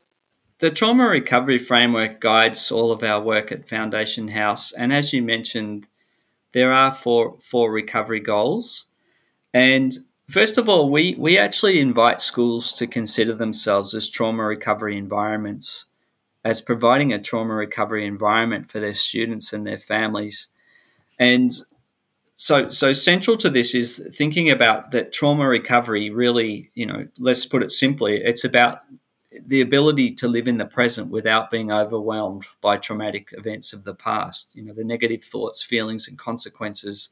The 0.58 0.70
trauma 0.70 1.08
recovery 1.08 1.58
framework 1.58 2.20
guides 2.20 2.70
all 2.70 2.92
of 2.92 3.02
our 3.02 3.20
work 3.20 3.50
at 3.50 3.68
Foundation 3.68 4.28
House, 4.28 4.72
and 4.72 4.92
as 4.92 5.12
you 5.12 5.22
mentioned, 5.22 5.88
there 6.52 6.72
are 6.72 6.92
four 6.92 7.38
four 7.40 7.72
recovery 7.72 8.20
goals, 8.20 8.88
and 9.54 9.96
First 10.30 10.58
of 10.58 10.68
all, 10.68 10.88
we, 10.88 11.16
we 11.18 11.36
actually 11.36 11.80
invite 11.80 12.20
schools 12.20 12.72
to 12.74 12.86
consider 12.86 13.34
themselves 13.34 13.94
as 13.94 14.08
trauma 14.08 14.44
recovery 14.44 14.96
environments, 14.96 15.86
as 16.44 16.60
providing 16.60 17.12
a 17.12 17.18
trauma 17.18 17.54
recovery 17.54 18.06
environment 18.06 18.70
for 18.70 18.78
their 18.78 18.94
students 18.94 19.52
and 19.52 19.66
their 19.66 19.76
families. 19.76 20.46
And 21.18 21.52
so, 22.36 22.70
so 22.70 22.92
central 22.92 23.36
to 23.38 23.50
this 23.50 23.74
is 23.74 24.08
thinking 24.14 24.48
about 24.48 24.92
that 24.92 25.12
trauma 25.12 25.48
recovery 25.48 26.10
really, 26.10 26.70
you 26.74 26.86
know, 26.86 27.08
let's 27.18 27.44
put 27.44 27.64
it 27.64 27.72
simply, 27.72 28.22
it's 28.22 28.44
about 28.44 28.82
the 29.32 29.60
ability 29.60 30.12
to 30.12 30.28
live 30.28 30.46
in 30.46 30.58
the 30.58 30.64
present 30.64 31.10
without 31.10 31.50
being 31.50 31.72
overwhelmed 31.72 32.46
by 32.60 32.76
traumatic 32.76 33.30
events 33.32 33.72
of 33.72 33.82
the 33.82 33.94
past, 33.94 34.50
you 34.54 34.62
know, 34.62 34.74
the 34.74 34.84
negative 34.84 35.24
thoughts, 35.24 35.62
feelings, 35.62 36.06
and 36.06 36.18
consequences 36.18 37.10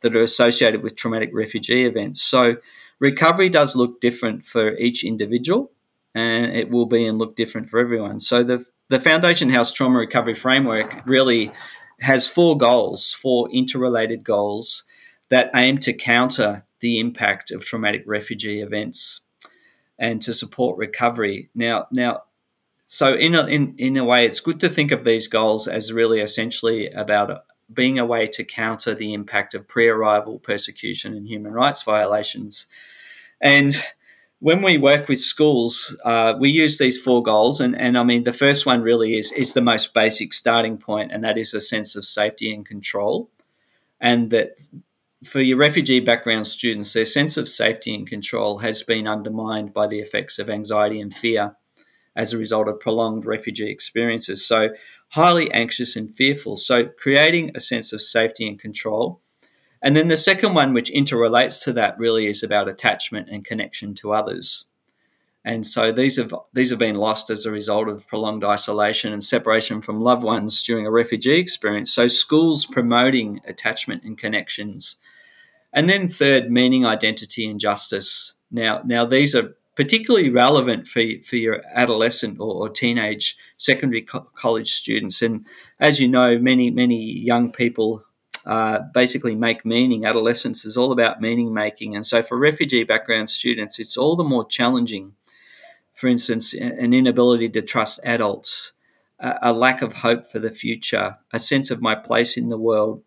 that 0.00 0.14
are 0.14 0.22
associated 0.22 0.82
with 0.82 0.96
traumatic 0.96 1.30
refugee 1.32 1.84
events. 1.84 2.22
So, 2.22 2.56
recovery 2.98 3.48
does 3.48 3.76
look 3.76 4.00
different 4.00 4.44
for 4.44 4.76
each 4.78 5.04
individual, 5.04 5.72
and 6.14 6.46
it 6.46 6.70
will 6.70 6.86
be 6.86 7.06
and 7.06 7.18
look 7.18 7.36
different 7.36 7.68
for 7.68 7.78
everyone. 7.80 8.20
So, 8.20 8.42
the 8.42 8.66
the 8.88 9.00
Foundation 9.00 9.50
House 9.50 9.70
Trauma 9.70 9.98
Recovery 9.98 10.34
Framework 10.34 11.02
really 11.04 11.52
has 12.00 12.26
four 12.26 12.56
goals, 12.56 13.12
four 13.12 13.50
interrelated 13.50 14.24
goals 14.24 14.84
that 15.28 15.50
aim 15.54 15.78
to 15.78 15.92
counter 15.92 16.64
the 16.80 16.98
impact 16.98 17.50
of 17.50 17.64
traumatic 17.64 18.02
refugee 18.06 18.60
events 18.60 19.20
and 19.98 20.22
to 20.22 20.32
support 20.32 20.78
recovery. 20.78 21.50
Now, 21.54 21.86
now, 21.90 22.22
so 22.86 23.14
in 23.14 23.34
a, 23.34 23.44
in 23.46 23.74
in 23.76 23.96
a 23.96 24.04
way, 24.04 24.24
it's 24.24 24.40
good 24.40 24.60
to 24.60 24.68
think 24.68 24.90
of 24.92 25.04
these 25.04 25.28
goals 25.28 25.68
as 25.68 25.92
really 25.92 26.20
essentially 26.20 26.88
about 26.88 27.42
being 27.72 27.98
a 27.98 28.06
way 28.06 28.26
to 28.26 28.44
counter 28.44 28.94
the 28.94 29.12
impact 29.12 29.54
of 29.54 29.68
pre 29.68 29.88
arrival 29.88 30.38
persecution 30.38 31.14
and 31.14 31.26
human 31.26 31.52
rights 31.52 31.82
violations. 31.82 32.66
And 33.40 33.82
when 34.40 34.62
we 34.62 34.78
work 34.78 35.08
with 35.08 35.20
schools, 35.20 35.96
uh, 36.04 36.34
we 36.38 36.50
use 36.50 36.78
these 36.78 36.98
four 36.98 37.22
goals, 37.22 37.60
and, 37.60 37.78
and 37.78 37.98
I 37.98 38.04
mean 38.04 38.24
the 38.24 38.32
first 38.32 38.66
one 38.66 38.82
really 38.82 39.16
is 39.18 39.32
is 39.32 39.52
the 39.52 39.60
most 39.60 39.94
basic 39.94 40.32
starting 40.32 40.78
point, 40.78 41.12
and 41.12 41.24
that 41.24 41.38
is 41.38 41.54
a 41.54 41.60
sense 41.60 41.96
of 41.96 42.04
safety 42.04 42.52
and 42.52 42.64
control, 42.64 43.30
and 44.00 44.30
that 44.30 44.68
for 45.24 45.40
your 45.40 45.58
refugee 45.58 46.00
background 46.00 46.46
students, 46.46 46.92
their 46.92 47.04
sense 47.04 47.36
of 47.36 47.48
safety 47.48 47.94
and 47.94 48.06
control 48.06 48.58
has 48.58 48.82
been 48.82 49.08
undermined 49.08 49.74
by 49.74 49.86
the 49.88 49.98
effects 49.98 50.38
of 50.38 50.48
anxiety 50.48 51.00
and 51.00 51.12
fear 51.12 51.56
as 52.14 52.32
a 52.32 52.38
result 52.38 52.68
of 52.68 52.80
prolonged 52.80 53.24
refugee 53.24 53.70
experiences. 53.70 54.46
So 54.46 54.70
highly 55.10 55.50
anxious 55.52 55.96
and 55.96 56.14
fearful. 56.14 56.56
So, 56.56 56.86
creating 56.86 57.52
a 57.54 57.60
sense 57.60 57.92
of 57.92 58.02
safety 58.02 58.46
and 58.46 58.58
control. 58.58 59.20
And 59.80 59.94
then 59.94 60.08
the 60.08 60.16
second 60.16 60.54
one, 60.54 60.72
which 60.72 60.90
interrelates 60.90 61.62
to 61.64 61.72
that, 61.74 61.98
really 61.98 62.26
is 62.26 62.42
about 62.42 62.68
attachment 62.68 63.28
and 63.28 63.44
connection 63.44 63.94
to 63.94 64.12
others. 64.12 64.68
And 65.44 65.66
so 65.66 65.92
these 65.92 66.18
have 66.18 66.34
these 66.52 66.70
have 66.70 66.78
been 66.78 66.96
lost 66.96 67.30
as 67.30 67.46
a 67.46 67.50
result 67.50 67.88
of 67.88 68.06
prolonged 68.06 68.44
isolation 68.44 69.12
and 69.12 69.22
separation 69.22 69.80
from 69.80 70.00
loved 70.00 70.22
ones 70.22 70.62
during 70.62 70.86
a 70.86 70.90
refugee 70.90 71.38
experience. 71.38 71.92
So 71.92 72.08
schools 72.08 72.66
promoting 72.66 73.40
attachment 73.46 74.02
and 74.02 74.18
connections. 74.18 74.96
And 75.72 75.88
then 75.88 76.08
third, 76.08 76.50
meaning, 76.50 76.84
identity, 76.84 77.48
and 77.48 77.60
justice. 77.60 78.34
Now, 78.50 78.82
now 78.84 79.04
these 79.04 79.34
are 79.34 79.54
particularly 79.78 80.28
relevant 80.28 80.88
for, 80.88 81.00
for 81.22 81.36
your 81.36 81.62
adolescent 81.72 82.40
or, 82.40 82.52
or 82.52 82.68
teenage 82.68 83.36
secondary 83.56 84.02
co- 84.02 84.28
college 84.34 84.72
students. 84.72 85.22
And 85.22 85.46
as 85.78 86.00
you 86.00 86.08
know, 86.08 86.36
many, 86.36 86.68
many 86.68 87.00
young 87.00 87.52
people 87.52 88.02
uh, 88.44 88.80
basically 88.92 89.36
make 89.36 89.64
meaning. 89.64 90.04
Adolescence 90.04 90.64
is 90.64 90.76
all 90.76 90.90
about 90.90 91.20
meaning 91.20 91.54
making. 91.54 91.94
And 91.94 92.04
so 92.04 92.24
for 92.24 92.36
refugee 92.36 92.82
background 92.82 93.30
students, 93.30 93.78
it's 93.78 93.96
all 93.96 94.16
the 94.16 94.24
more 94.24 94.44
challenging. 94.44 95.12
For 95.94 96.08
instance, 96.08 96.54
an 96.54 96.92
inability 96.92 97.48
to 97.50 97.62
trust 97.62 98.00
adults, 98.04 98.72
a, 99.20 99.34
a 99.42 99.52
lack 99.52 99.80
of 99.80 99.92
hope 99.92 100.26
for 100.26 100.40
the 100.40 100.50
future, 100.50 101.18
a 101.32 101.38
sense 101.38 101.70
of 101.70 101.80
my 101.80 101.94
place 101.94 102.36
in 102.36 102.48
the 102.48 102.58
world, 102.58 103.04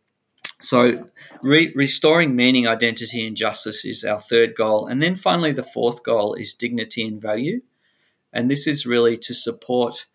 so, 0.61 1.09
re- 1.41 1.73
restoring 1.75 2.35
meaning, 2.35 2.67
identity, 2.67 3.25
and 3.25 3.35
justice 3.35 3.83
is 3.83 4.03
our 4.03 4.19
third 4.19 4.55
goal. 4.55 4.85
And 4.87 5.01
then 5.01 5.15
finally, 5.15 5.51
the 5.51 5.63
fourth 5.63 6.03
goal 6.03 6.35
is 6.35 6.53
dignity 6.53 7.05
and 7.05 7.19
value. 7.19 7.61
And 8.31 8.49
this 8.49 8.67
is 8.67 8.85
really 8.85 9.17
to 9.17 9.33
support, 9.33 10.05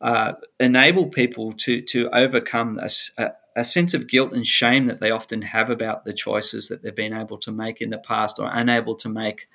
uh, 0.00 0.32
enable 0.58 1.06
people 1.06 1.52
to, 1.52 1.80
to 1.80 2.10
overcome 2.10 2.80
a, 2.82 2.90
a, 3.16 3.30
a, 3.56 3.64
sense 3.64 3.94
of 3.94 4.08
guilt 4.08 4.32
and 4.32 4.46
shame 4.46 4.86
that 4.86 5.00
they 5.00 5.12
often 5.12 5.42
have 5.42 5.70
about 5.70 6.04
the 6.04 6.12
choices 6.12 6.68
that 6.68 6.82
they've 6.82 6.94
been 6.94 7.14
able 7.14 7.38
to 7.38 7.52
make 7.52 7.80
in 7.80 7.90
the 7.90 7.98
past 7.98 8.38
or 8.40 8.50
unable 8.52 8.96
to 8.96 9.08
make. 9.08 9.48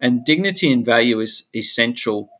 And 0.00 0.24
dignity 0.24 0.72
and 0.72 0.84
value 0.84 1.20
is 1.20 1.48
essential. 1.54 2.30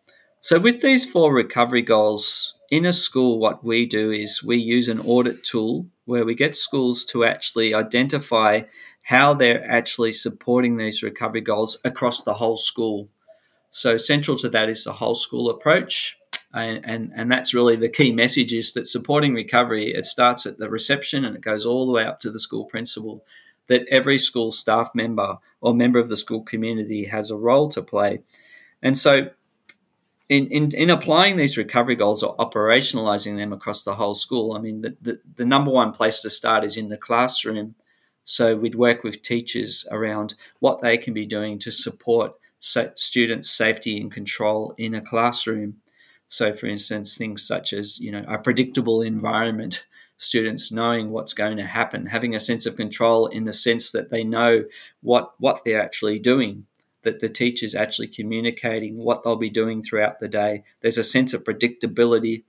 So, 0.41 0.59
with 0.59 0.81
these 0.81 1.05
four 1.05 1.33
recovery 1.33 1.83
goals, 1.83 2.55
in 2.71 2.87
a 2.87 2.93
school, 2.93 3.39
what 3.39 3.63
we 3.63 3.87
do 3.87 4.11
is 4.11 4.43
we 4.43 4.57
use 4.57 4.89
an 4.89 4.99
audit 5.01 5.45
tool 5.45 5.87
where 6.05 6.25
we 6.25 6.35
get 6.35 6.57
schools 6.57 7.05
to 7.05 7.25
actually 7.25 7.75
identify 7.75 8.63
how 9.05 9.35
they're 9.35 9.71
actually 9.71 10.13
supporting 10.13 10.77
these 10.77 11.03
recovery 11.03 11.41
goals 11.41 11.79
across 11.85 12.23
the 12.23 12.35
whole 12.35 12.57
school. 12.57 13.09
So 13.71 13.97
central 13.97 14.37
to 14.39 14.49
that 14.51 14.69
is 14.69 14.85
the 14.85 14.93
whole 14.95 15.15
school 15.15 15.51
approach. 15.51 16.17
And, 16.53 16.81
and, 16.85 17.13
and 17.17 17.33
that's 17.33 17.53
really 17.53 17.77
the 17.77 17.89
key 17.89 18.13
message 18.13 18.53
is 18.53 18.73
that 18.75 18.87
supporting 18.87 19.35
recovery, 19.35 19.93
it 19.93 20.07
starts 20.07 20.47
at 20.47 20.59
the 20.59 20.71
reception 20.71 21.25
and 21.25 21.37
it 21.37 21.43
goes 21.43 21.67
all 21.67 21.85
the 21.85 21.93
way 21.93 22.05
up 22.05 22.21
to 22.21 22.31
the 22.31 22.39
school 22.39 22.65
principal. 22.65 23.25
That 23.67 23.87
every 23.91 24.19
school 24.19 24.53
staff 24.53 24.91
member 24.95 25.39
or 25.61 25.75
member 25.75 25.99
of 25.99 26.11
the 26.11 26.19
school 26.19 26.43
community 26.43 27.07
has 27.07 27.31
a 27.31 27.37
role 27.37 27.71
to 27.71 27.83
play. 27.83 28.21
And 28.83 28.97
so 28.97 29.31
in, 30.29 30.47
in, 30.49 30.75
in 30.75 30.91
applying 30.91 31.37
these 31.37 31.59
recovery 31.59 31.97
goals 31.97 32.23
or 32.23 32.37
operationalizing 32.37 33.37
them 33.37 33.53
across 33.53 33.83
the 33.83 33.95
whole 33.95 34.15
school, 34.15 34.55
I 34.55 34.59
mean, 34.59 34.81
the, 34.81 34.97
the, 35.01 35.21
the 35.37 35.45
number 35.45 35.71
one 35.71 35.93
place 35.93 36.21
to 36.21 36.31
start 36.31 36.65
is 36.65 36.77
in 36.77 36.89
the 36.89 36.97
classroom. 36.97 37.75
So 38.25 38.57
we'd 38.57 38.75
work 38.75 39.05
with 39.05 39.23
teachers 39.23 39.87
around 39.91 40.35
what 40.61 40.81
they 40.81 40.97
can 40.97 41.13
be 41.13 41.27
doing 41.27 41.59
to 41.59 41.71
support 41.71 42.35
students' 42.59 43.51
safety 43.51 44.01
and 44.01 44.11
control 44.11 44.75
in 44.79 44.95
a 44.95 45.03
classroom. 45.03 45.77
So, 46.27 46.55
for 46.55 46.67
instance, 46.67 47.19
things 47.19 47.47
such 47.47 47.75
as 47.75 48.01
you 48.01 48.11
know 48.11 48.25
a 48.27 48.39
predictable 48.39 49.03
environment 49.03 49.85
students 50.17 50.73
knowing 50.73 51.11
what's 51.11 51.35
going 51.35 51.59
to 51.59 51.67
happen, 51.67 52.07
having 52.07 52.35
a 52.35 52.41
sense 52.41 52.65
of 52.65 52.77
control 52.77 53.27
in 53.27 53.45
the 53.45 53.53
sense 53.53 53.93
that 53.93 54.11
they 54.11 54.25
know 54.25 54.65
what 55.03 55.35
what 55.39 55.63
they're 55.65 55.83
actually 55.83 56.19
doing, 56.19 56.65
that 57.05 57.21
the 57.21 57.29
teacher's 57.29 57.75
actually 57.75 58.09
communicating 58.09 58.99
what 58.99 59.23
they'll 59.23 59.37
be 59.37 59.51
doing 59.51 59.83
throughout 59.83 60.21
the 60.21 60.29
day. 60.29 60.65
There's 60.81 60.99
a 60.99 61.05
sense 61.05 61.33
of 61.33 61.45
predictability. 61.45 62.45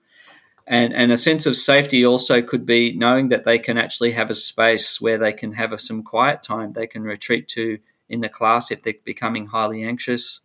And, 0.68 0.94
and 0.94 1.12
a 1.12 1.18
sense 1.18 1.46
of 1.46 1.56
safety 1.56 2.04
also 2.06 2.42
could 2.42 2.66
be 2.66 2.96
knowing 2.96 3.30
that 3.30 3.46
they 3.46 3.60
can 3.60 3.78
actually 3.78 4.12
have 4.12 4.30
a 4.30 4.36
space 4.36 5.00
where 5.00 5.18
they 5.18 5.32
can 5.34 5.54
have 5.54 5.72
a, 5.72 5.78
some 5.78 6.02
quiet 6.02 6.42
time 6.42 6.72
they 6.72 6.88
can 6.88 7.04
retreat 7.04 7.48
to 7.50 7.78
in 8.10 8.22
the 8.22 8.30
class 8.30 8.72
if 8.72 8.82
they're 8.82 8.96
becoming 9.04 9.48
highly 9.48 9.84
anxious. 9.84 10.42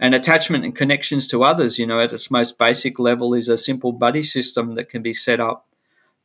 And 0.00 0.14
attachment 0.14 0.64
and 0.64 0.76
connections 0.76 1.26
to 1.28 1.42
others, 1.42 1.78
you 1.78 1.86
know, 1.86 2.00
at 2.00 2.12
its 2.12 2.30
most 2.30 2.58
basic 2.58 2.98
level, 2.98 3.34
is 3.34 3.48
a 3.48 3.56
simple 3.56 3.92
buddy 3.92 4.22
system 4.22 4.74
that 4.74 4.88
can 4.88 5.02
be 5.02 5.12
set 5.12 5.40
up 5.40 5.66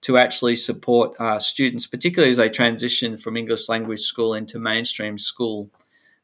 to 0.02 0.17
actually 0.17 0.56
support 0.56 1.15
uh, 1.19 1.39
students, 1.39 1.88
particularly 1.88 2.30
as 2.30 2.38
they 2.38 2.49
transition 2.49 3.17
from 3.17 3.38
English 3.38 3.69
language 3.69 4.02
school 4.02 4.34
into 4.34 4.60
mainstream 4.60 5.17
school 5.17 5.71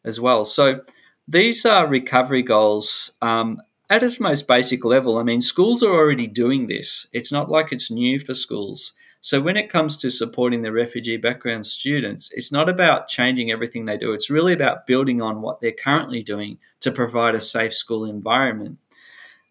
as 0.03 0.19
well. 0.19 0.45
So 0.45 0.81
these 1.27 1.65
are 1.65 1.87
recovery 1.87 2.43
goals 2.43 3.11
um, 3.21 3.61
at 3.89 4.03
its 4.03 4.19
most 4.19 4.47
basic 4.47 4.83
level. 4.85 5.17
I 5.17 5.23
mean, 5.23 5.41
schools 5.41 5.83
are 5.83 5.91
already 5.91 6.27
doing 6.27 6.67
this, 6.67 7.07
it's 7.13 7.31
not 7.31 7.49
like 7.49 7.71
it's 7.71 7.91
new 7.91 8.19
for 8.19 8.33
schools. 8.33 8.93
So 9.21 9.41
when 9.41 9.57
it 9.57 9.69
comes 9.69 9.97
to 9.97 10.09
supporting 10.09 10.61
the 10.61 10.71
refugee 10.71 11.17
background 11.17 11.65
students, 11.65 12.31
it's 12.33 12.53
not 12.53 12.69
about 12.69 13.09
changing 13.09 13.51
everything 13.51 13.85
they 13.85 13.97
do. 13.97 14.13
It's 14.13 14.29
really 14.29 14.53
about 14.53 14.87
building 14.87 15.21
on 15.21 15.41
what 15.41 15.59
they're 15.59 15.73
currently 15.73 16.23
doing 16.23 16.57
to 16.79 16.91
provide 16.91 17.35
a 17.35 17.41
safe 17.41 17.73
school 17.73 18.05
environment. 18.05 18.77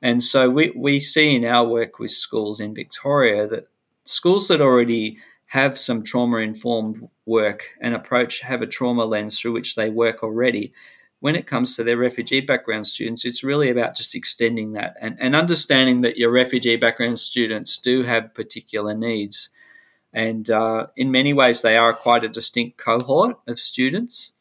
And 0.01 0.25
so 0.25 0.49
we, 0.49 0.73
we 0.75 1.01
see 1.01 1.37
in 1.37 1.45
our 1.45 1.67
work 1.69 1.99
with 1.99 2.13
schools 2.13 2.61
in 2.61 2.75
Victoria 2.75 3.47
that 3.47 3.69
schools 4.05 4.49
that 4.49 4.61
already 4.61 5.19
have 5.49 5.79
some 5.79 6.03
trauma 6.03 6.39
informed 6.39 7.09
work 7.27 7.71
and 7.81 7.95
approach, 7.95 8.41
have 8.41 8.63
a 8.63 8.67
trauma 8.67 9.05
lens 9.05 9.41
through 9.41 9.53
which 9.53 9.75
they 9.75 9.91
work 9.91 10.23
already. 10.23 10.73
When 11.21 11.35
it 11.35 11.47
comes 11.47 11.75
to 11.75 11.85
their 11.85 11.97
refugee 11.97 12.41
background 12.41 12.87
students, 12.87 13.25
it's 13.25 13.43
really 13.43 13.71
about 13.71 13.97
just 13.97 14.15
extending 14.15 14.73
that 14.73 14.95
and, 15.01 15.17
and 15.19 15.35
understanding 15.35 16.03
that 16.03 16.17
your 16.17 16.31
refugee 16.31 16.77
background 16.77 17.19
students 17.19 17.79
do 17.79 18.03
have 18.05 18.35
particular 18.35 18.95
needs 18.95 19.51
and 20.13 20.51
uh, 20.51 20.87
in 20.97 21.11
many 21.11 21.33
ways 21.33 21.63
they 21.63 21.77
are 21.77 21.93
quite 21.93 22.25
a 22.25 22.29
distinct 22.29 22.79
cohort 22.79 23.39
of 23.47 23.61
students. 23.61 24.33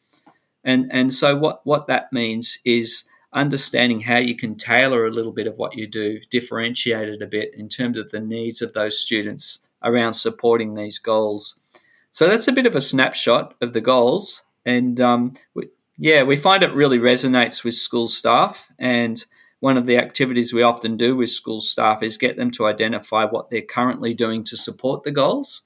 And 0.64 0.90
and 0.90 1.12
so 1.12 1.36
what 1.36 1.60
what 1.64 1.86
that 1.86 2.12
means 2.12 2.58
is 2.64 3.04
understanding 3.32 4.00
how 4.00 4.16
you 4.18 4.34
can 4.34 4.54
tailor 4.56 5.06
a 5.06 5.10
little 5.10 5.32
bit 5.32 5.46
of 5.46 5.56
what 5.58 5.76
you 5.76 5.86
do, 5.86 6.20
differentiate 6.30 7.08
it 7.08 7.22
a 7.22 7.26
bit 7.26 7.54
in 7.54 7.68
terms 7.68 7.98
of 7.98 8.10
the 8.10 8.20
needs 8.20 8.62
of 8.62 8.72
those 8.72 8.98
students 8.98 9.60
around 9.82 10.14
supporting 10.14 10.74
these 10.74 10.98
goals. 10.98 11.58
So 12.10 12.26
that's 12.26 12.48
a 12.48 12.52
bit 12.52 12.66
of 12.66 12.74
a 12.74 12.80
snapshot 12.80 13.54
of 13.60 13.72
the 13.72 13.80
goals, 13.80 14.44
and 14.64 15.00
um, 15.00 15.34
we, 15.54 15.68
yeah, 15.96 16.22
we 16.22 16.36
find 16.36 16.62
it 16.62 16.72
really 16.72 16.98
resonates 16.98 17.64
with 17.64 17.74
school 17.74 18.08
staff 18.08 18.68
and 18.78 19.24
one 19.60 19.76
of 19.76 19.86
the 19.86 19.96
activities 19.96 20.52
we 20.52 20.62
often 20.62 20.96
do 20.96 21.16
with 21.16 21.30
school 21.30 21.60
staff 21.60 22.02
is 22.02 22.16
get 22.16 22.36
them 22.36 22.50
to 22.52 22.66
identify 22.66 23.24
what 23.24 23.50
they're 23.50 23.62
currently 23.62 24.14
doing 24.14 24.44
to 24.44 24.56
support 24.56 25.02
the 25.02 25.10
goals. 25.10 25.62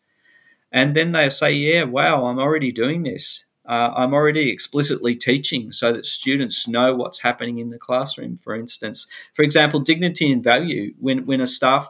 And 0.71 0.95
then 0.95 1.13
they'll 1.13 1.31
say, 1.31 1.53
Yeah, 1.53 1.85
wow, 1.85 2.27
I'm 2.27 2.39
already 2.39 2.73
doing 2.73 3.03
this. 3.03 3.47
Uh, 3.65 3.93
I'm 3.95 4.13
already 4.13 4.51
explicitly 4.51 5.15
teaching 5.15 5.71
so 5.73 5.93
that 5.93 6.07
students 6.07 6.67
know 6.67 6.97
what's 6.97 7.21
happening 7.21 7.59
in 7.59 7.71
the 7.71 7.79
classroom, 7.79 8.39
for 8.43 8.57
instance. 8.57 9.07
For 9.35 9.43
example, 9.43 9.79
dignity 9.79 10.33
and 10.33 10.43
value. 10.43 10.95
When, 10.99 11.27
when 11.27 11.41
a 11.41 11.47
staff 11.47 11.89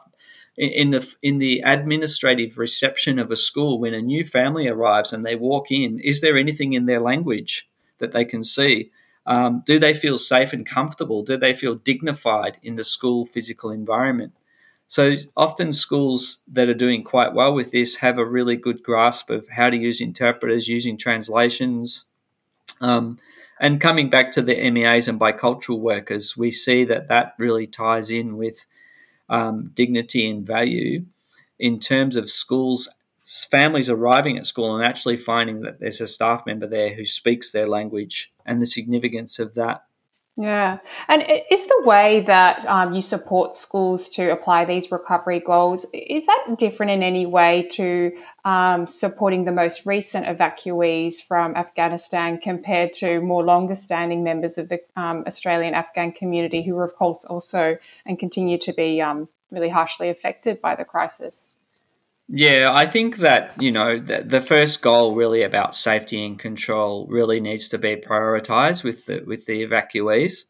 in 0.57 0.91
the 0.91 1.15
in 1.23 1.39
the 1.39 1.63
administrative 1.65 2.59
reception 2.59 3.19
of 3.19 3.31
a 3.31 3.37
school 3.37 3.81
when 3.81 3.95
a 3.95 4.03
new 4.03 4.25
family 4.25 4.69
arrives 4.69 5.13
and 5.13 5.25
they 5.25 5.35
walk 5.35 5.71
in 5.71 5.99
is 6.01 6.21
there 6.21 6.37
anything 6.37 6.75
in 6.75 6.87
their 6.87 7.01
language 7.01 7.71
that 7.99 8.13
they 8.13 8.25
can 8.25 8.43
see 8.43 8.91
um, 9.27 9.63
do 9.67 9.79
they 9.79 9.95
feel 9.95 10.19
safe 10.19 10.53
and 10.53 10.67
comfortable? 10.67 11.23
Do 11.23 11.37
they 11.37 11.55
feel 11.55 11.77
dignified 11.77 12.59
in 12.63 12.77
the 12.77 12.85
school 12.85 13.25
physical 13.25 13.71
environment? 13.71 14.33
So 14.89 15.17
often 15.37 15.73
schools 15.73 16.43
that 16.49 16.69
are 16.69 16.75
doing 16.75 17.03
quite 17.03 17.33
well 17.33 17.55
with 17.55 17.71
this 17.71 17.97
have 17.97 18.19
a 18.19 18.27
really 18.27 18.57
good 18.57 18.83
grasp 18.83 19.31
of 19.31 19.49
how 19.49 19.71
to 19.71 19.79
use 19.79 20.01
interpreters, 20.01 20.69
using 20.69 20.99
translations. 20.99 22.07
Um, 22.81 23.19
and 23.61 23.81
coming 23.81 24.11
back 24.11 24.33
to 24.33 24.43
the 24.43 24.71
MEAs 24.71 25.09
and 25.09 25.21
bicultural 25.21 25.79
workers, 25.79 26.37
we 26.37 26.51
see 26.51 26.85
that 26.85 27.09
that 27.09 27.35
really 27.39 27.67
ties 27.67 28.11
in 28.11 28.37
with 28.37 28.67
um, 29.33 29.73
dignity 29.75 30.31
and 30.31 30.47
value 30.47 31.05
in 31.59 31.81
terms 31.81 32.17
of 32.17 32.31
schools 32.31 32.89
families 33.51 33.89
arriving 33.89 34.37
at 34.37 34.47
school 34.47 34.75
and 34.75 34.85
actually 34.85 35.17
finding 35.17 35.61
that 35.63 35.81
there's 35.81 36.01
a 36.01 36.07
staff 36.07 36.45
member 36.45 36.67
there 36.67 36.95
who 36.95 37.05
speaks 37.05 37.51
their 37.51 37.67
language 37.67 38.33
and 38.45 38.61
the 38.61 38.67
significance 38.67 39.39
of 39.39 39.55
that. 39.55 39.85
Yeah. 40.43 40.79
And 41.07 41.23
is 41.53 41.67
the 41.67 41.83
way 41.85 42.23
that 42.23 42.67
um, 42.67 42.95
you 42.95 43.01
support 43.01 43.53
schools 43.53 44.09
to 44.09 44.33
apply 44.33 44.65
these 44.65 44.91
recovery 44.91 45.39
goals, 45.39 45.87
is 45.95 46.27
that 46.27 46.57
different 46.59 46.91
in 46.91 47.05
any 47.05 47.27
way 47.27 47.69
to 47.75 48.11
um, 48.45 48.89
supporting 48.89 49.45
the 49.45 49.53
most 49.53 49.87
recent 49.87 50.27
evacuees 50.27 51.23
from 51.23 51.55
Afghanistan 51.55 52.39
compared 52.39 52.93
to 52.95 53.21
more 53.21 53.45
longer 53.45 53.77
standing 53.77 54.25
members 54.25 54.59
of 54.59 54.69
the 54.69 54.81
um, 54.97 55.23
Australian 55.29 55.75
Afghan 55.75 56.11
community 56.11 56.61
who 56.61 56.77
of 56.81 56.93
course, 56.95 57.25
also 57.25 57.79
and 58.05 58.19
continue 58.19 58.59
to 58.59 58.73
be 58.73 59.01
um, 59.01 59.29
really 59.53 59.69
harshly 59.69 60.09
affected 60.09 60.61
by 60.61 60.75
the 60.75 60.85
crisis? 60.85 61.47
Yeah, 62.29 62.71
I 62.73 62.87
think 62.87 63.17
that 63.17 63.61
you 63.61 63.71
know 63.71 63.99
the, 63.99 64.23
the 64.23 64.41
first 64.41 64.81
goal 64.81 65.15
really 65.15 65.43
about 65.43 65.75
safety 65.75 66.25
and 66.25 66.39
control 66.39 67.07
really 67.09 67.41
needs 67.41 67.69
to 67.69 67.79
be 67.79 67.97
prioritized 67.97 68.85
with 68.85 69.07
the 69.07 69.23
with 69.27 69.47
the 69.47 69.67
evacuees. 69.67 70.45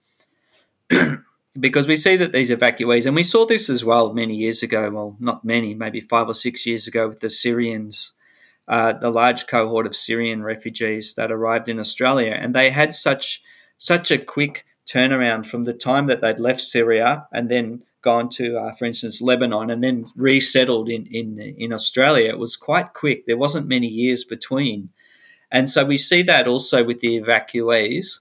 because 1.58 1.86
we 1.86 1.96
see 1.96 2.16
that 2.16 2.32
these 2.32 2.50
evacuees, 2.50 3.06
and 3.06 3.14
we 3.14 3.22
saw 3.22 3.44
this 3.44 3.68
as 3.68 3.84
well 3.84 4.12
many 4.12 4.34
years 4.34 4.62
ago, 4.62 4.90
well, 4.90 5.16
not 5.18 5.44
many, 5.44 5.74
maybe 5.74 6.00
five 6.00 6.28
or 6.28 6.34
six 6.34 6.66
years 6.66 6.86
ago 6.86 7.08
with 7.08 7.20
the 7.20 7.30
Syrians, 7.30 8.12
uh, 8.68 8.92
the 8.92 9.10
large 9.10 9.46
cohort 9.46 9.86
of 9.86 9.96
Syrian 9.96 10.42
refugees 10.42 11.14
that 11.14 11.32
arrived 11.32 11.68
in 11.68 11.78
Australia, 11.78 12.36
and 12.38 12.54
they 12.54 12.70
had 12.70 12.94
such 12.94 13.42
such 13.76 14.10
a 14.10 14.18
quick 14.18 14.64
turnaround 14.86 15.46
from 15.46 15.64
the 15.64 15.72
time 15.72 16.06
that 16.06 16.20
they'd 16.20 16.38
left 16.38 16.60
Syria 16.60 17.26
and 17.32 17.50
then 17.50 17.82
gone 18.02 18.28
to, 18.30 18.58
uh, 18.58 18.72
for 18.72 18.84
instance, 18.84 19.22
Lebanon 19.22 19.70
and 19.70 19.82
then 19.82 20.10
resettled 20.16 20.88
in, 20.88 21.06
in, 21.06 21.38
in 21.38 21.72
Australia, 21.72 22.28
it 22.28 22.38
was 22.38 22.56
quite 22.56 22.92
quick. 22.92 23.26
There 23.26 23.36
wasn't 23.36 23.68
many 23.68 23.86
years 23.86 24.24
between. 24.24 24.90
And 25.50 25.68
so 25.70 25.84
we 25.84 25.98
see 25.98 26.22
that 26.22 26.48
also 26.48 26.82
with 26.82 27.00
the 27.00 27.20
evacuees, 27.20 28.18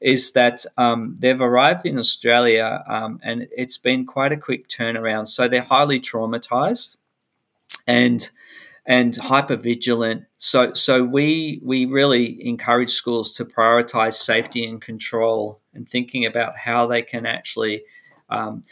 is 0.00 0.32
that 0.32 0.66
um, 0.76 1.16
they've 1.18 1.40
arrived 1.40 1.86
in 1.86 1.98
Australia 1.98 2.84
um, 2.88 3.20
and 3.22 3.48
it's 3.56 3.78
been 3.78 4.04
quite 4.04 4.32
a 4.32 4.36
quick 4.36 4.68
turnaround. 4.68 5.28
So 5.28 5.48
they're 5.48 5.62
highly 5.62 6.00
traumatized 6.00 6.96
and 7.86 8.28
and 8.84 9.16
hyper 9.16 9.54
vigilant. 9.54 10.24
So 10.38 10.74
so 10.74 11.04
we 11.04 11.60
we 11.62 11.86
really 11.86 12.44
encourage 12.44 12.90
schools 12.90 13.32
to 13.36 13.44
prioritize 13.44 14.14
safety 14.14 14.64
and 14.66 14.80
control 14.80 15.60
and 15.72 15.88
thinking 15.88 16.26
about 16.26 16.56
how 16.56 16.86
they 16.88 17.02
can 17.02 17.24
actually 17.24 17.84
um, 18.28 18.64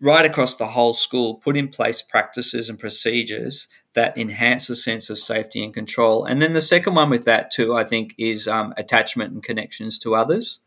right 0.00 0.24
across 0.24 0.56
the 0.56 0.68
whole 0.68 0.94
school, 0.94 1.34
put 1.34 1.56
in 1.56 1.68
place 1.68 2.02
practices 2.02 2.68
and 2.68 2.78
procedures 2.78 3.68
that 3.94 4.16
enhance 4.16 4.70
a 4.70 4.76
sense 4.76 5.10
of 5.10 5.18
safety 5.18 5.64
and 5.64 5.74
control. 5.74 6.24
And 6.24 6.40
then 6.40 6.52
the 6.52 6.60
second 6.60 6.94
one 6.94 7.10
with 7.10 7.24
that 7.24 7.50
too, 7.50 7.74
I 7.74 7.84
think, 7.84 8.14
is 8.16 8.46
um, 8.46 8.72
attachment 8.76 9.32
and 9.32 9.42
connections 9.42 9.98
to 9.98 10.14
others. 10.14 10.60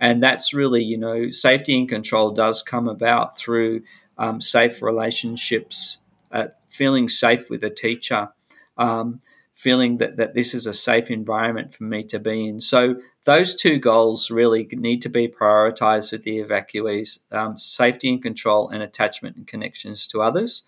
And 0.00 0.22
that's 0.22 0.52
really, 0.52 0.82
you 0.82 0.98
know, 0.98 1.30
safety 1.30 1.78
and 1.78 1.88
control 1.88 2.30
does 2.30 2.62
come 2.62 2.88
about 2.88 3.38
through 3.38 3.82
um, 4.18 4.40
safe 4.40 4.82
relationships, 4.82 5.98
uh, 6.32 6.48
feeling 6.68 7.08
safe 7.08 7.50
with 7.50 7.62
a 7.62 7.70
teacher, 7.70 8.30
um, 8.76 9.20
feeling 9.54 9.98
that, 9.98 10.16
that 10.16 10.34
this 10.34 10.52
is 10.52 10.66
a 10.66 10.74
safe 10.74 11.10
environment 11.10 11.72
for 11.72 11.84
me 11.84 12.02
to 12.02 12.18
be 12.18 12.48
in. 12.48 12.60
So 12.60 12.96
those 13.24 13.54
two 13.54 13.78
goals 13.78 14.30
really 14.30 14.68
need 14.72 15.00
to 15.02 15.08
be 15.08 15.28
prioritized 15.28 16.12
with 16.12 16.24
the 16.24 16.38
evacuees 16.38 17.20
um, 17.32 17.56
safety 17.56 18.08
and 18.10 18.22
control, 18.22 18.68
and 18.68 18.82
attachment 18.82 19.36
and 19.36 19.46
connections 19.46 20.06
to 20.08 20.20
others. 20.20 20.64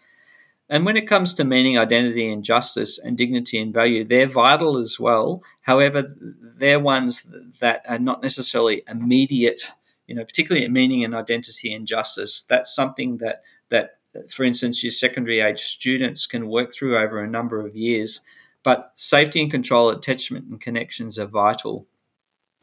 And 0.69 0.85
when 0.85 0.97
it 0.97 1.09
comes 1.09 1.35
to 1.35 1.45
meaning, 1.45 1.79
identity, 1.79 2.29
and 2.33 2.43
justice, 2.43 2.99
and 2.99 3.17
dignity 3.17 3.59
and 3.61 3.73
value, 3.73 4.05
they're 4.05 4.27
vital 4.27 4.79
as 4.79 4.99
well. 4.99 5.43
However, 5.63 6.15
they're 6.19 6.81
ones 6.81 7.27
that 7.61 7.85
are 7.89 7.99
not 7.99 8.23
necessarily 8.23 8.83
immediate, 8.89 9.73
you 10.07 10.15
know, 10.15 10.25
particularly 10.25 10.67
meaning 10.69 11.05
and 11.05 11.15
identity 11.15 11.73
and 11.73 11.87
justice. 11.87 12.43
That's 12.43 12.75
something 12.75 13.19
that, 13.19 13.43
that 13.69 13.99
for 14.31 14.45
instance, 14.45 14.83
your 14.83 14.91
secondary 14.93 15.41
age 15.41 15.61
students 15.61 16.27
can 16.27 16.49
work 16.49 16.73
through 16.73 16.97
over 16.99 17.23
a 17.23 17.29
number 17.29 17.65
of 17.65 17.77
years. 17.77 18.23
But 18.67 18.91
safety 18.97 19.41
and 19.41 19.49
control, 19.49 19.91
attachment, 19.91 20.47
and 20.47 20.61
connections 20.61 21.21
are 21.21 21.27
vital. 21.27 21.87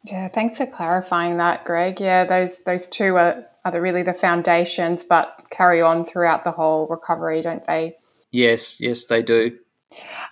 Yeah, 0.03 0.27
thanks 0.27 0.57
for 0.57 0.65
clarifying 0.65 1.37
that, 1.37 1.63
Greg. 1.63 2.01
Yeah, 2.01 2.25
those 2.25 2.59
those 2.65 2.87
two 2.87 3.15
are, 3.15 3.45
are 3.63 3.71
the, 3.71 3.79
really 3.79 4.03
the 4.03 4.13
foundations, 4.13 5.01
but 5.01 5.45
carry 5.49 5.81
on 5.81 6.03
throughout 6.03 6.43
the 6.43 6.51
whole 6.51 6.87
recovery, 6.87 7.41
don't 7.41 7.65
they? 7.67 7.95
Yes, 8.31 8.81
yes, 8.81 9.05
they 9.05 9.23
do. 9.23 9.57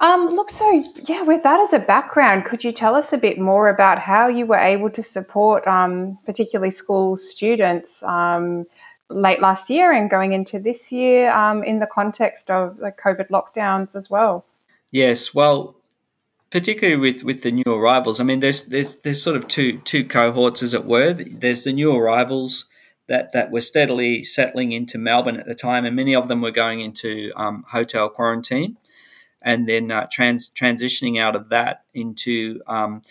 Um, 0.01 0.27
look, 0.31 0.49
so 0.49 0.83
yeah, 1.07 1.21
with 1.21 1.41
that 1.43 1.61
as 1.61 1.71
a 1.71 1.79
background, 1.79 2.43
could 2.43 2.65
you 2.65 2.73
tell 2.73 2.93
us 2.93 3.13
a 3.13 3.17
bit 3.17 3.39
more 3.39 3.69
about 3.69 3.97
how 3.97 4.27
you 4.27 4.45
were 4.45 4.57
able 4.57 4.89
to 4.89 5.01
support, 5.01 5.65
um, 5.69 6.19
particularly 6.25 6.71
school 6.71 7.15
students, 7.15 8.03
um, 8.03 8.65
late 9.09 9.39
last 9.39 9.69
year 9.69 9.93
and 9.93 10.09
going 10.09 10.33
into 10.33 10.59
this 10.59 10.91
year 10.91 11.31
um, 11.31 11.63
in 11.63 11.79
the 11.79 11.87
context 11.87 12.51
of 12.51 12.75
the 12.75 12.91
COVID 12.91 13.29
lockdowns 13.29 13.95
as 13.95 14.09
well? 14.09 14.43
Yes, 14.91 15.33
well, 15.33 15.77
particularly 16.51 16.99
with, 16.99 17.23
with 17.23 17.43
the 17.43 17.51
new 17.51 17.73
arrivals. 17.73 18.19
I 18.19 18.23
mean, 18.23 18.41
there's 18.41 18.65
there's 18.65 18.97
there's 18.97 19.23
sort 19.23 19.37
of 19.37 19.47
two 19.47 19.79
two 19.79 20.05
cohorts, 20.05 20.61
as 20.61 20.73
it 20.73 20.85
were. 20.85 21.13
There's 21.13 21.63
the 21.63 21.73
new 21.73 21.95
arrivals 21.95 22.65
that 23.07 23.31
that 23.31 23.51
were 23.51 23.61
steadily 23.61 24.23
settling 24.23 24.73
into 24.73 24.97
Melbourne 24.97 25.37
at 25.37 25.45
the 25.45 25.55
time, 25.55 25.85
and 25.85 25.95
many 25.95 26.13
of 26.13 26.27
them 26.27 26.41
were 26.41 26.51
going 26.51 26.81
into 26.81 27.31
um, 27.35 27.65
hotel 27.69 28.09
quarantine, 28.09 28.77
and 29.41 29.67
then 29.67 29.91
uh, 29.91 30.07
trans 30.11 30.49
transitioning 30.49 31.19
out 31.19 31.35
of 31.35 31.49
that 31.49 31.83
into 31.93 32.61
um, 32.67 33.01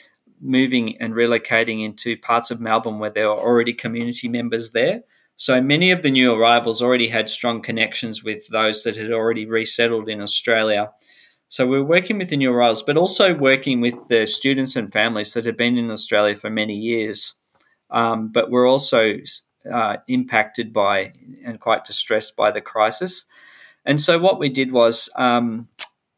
moving 0.40 0.96
and 0.98 1.14
relocating 1.14 1.84
into 1.84 2.16
parts 2.16 2.50
of 2.50 2.60
Melbourne 2.60 2.98
where 2.98 3.10
there 3.10 3.28
were 3.28 3.40
already 3.40 3.72
community 3.72 4.28
members 4.28 4.70
there. 4.70 5.02
So 5.36 5.60
many 5.60 5.90
of 5.90 6.02
the 6.02 6.10
new 6.10 6.34
arrivals 6.34 6.82
already 6.82 7.08
had 7.08 7.30
strong 7.30 7.62
connections 7.62 8.22
with 8.22 8.48
those 8.48 8.82
that 8.82 8.96
had 8.96 9.10
already 9.10 9.46
resettled 9.46 10.08
in 10.08 10.20
Australia. 10.20 10.92
So 11.50 11.66
we're 11.66 11.82
working 11.82 12.16
with 12.16 12.30
the 12.30 12.36
new 12.36 12.52
arrivals, 12.52 12.80
but 12.80 12.96
also 12.96 13.34
working 13.34 13.80
with 13.80 14.06
the 14.06 14.24
students 14.28 14.76
and 14.76 14.92
families 14.92 15.34
that 15.34 15.46
have 15.46 15.56
been 15.56 15.76
in 15.76 15.90
Australia 15.90 16.36
for 16.36 16.48
many 16.48 16.76
years. 16.76 17.34
Um, 17.90 18.28
but 18.28 18.52
we're 18.52 18.68
also 18.68 19.16
uh, 19.70 19.96
impacted 20.06 20.72
by 20.72 21.12
and 21.44 21.58
quite 21.58 21.84
distressed 21.84 22.36
by 22.36 22.52
the 22.52 22.60
crisis. 22.60 23.24
And 23.84 24.00
so 24.00 24.16
what 24.20 24.38
we 24.38 24.48
did 24.48 24.70
was 24.70 25.10
um, 25.16 25.66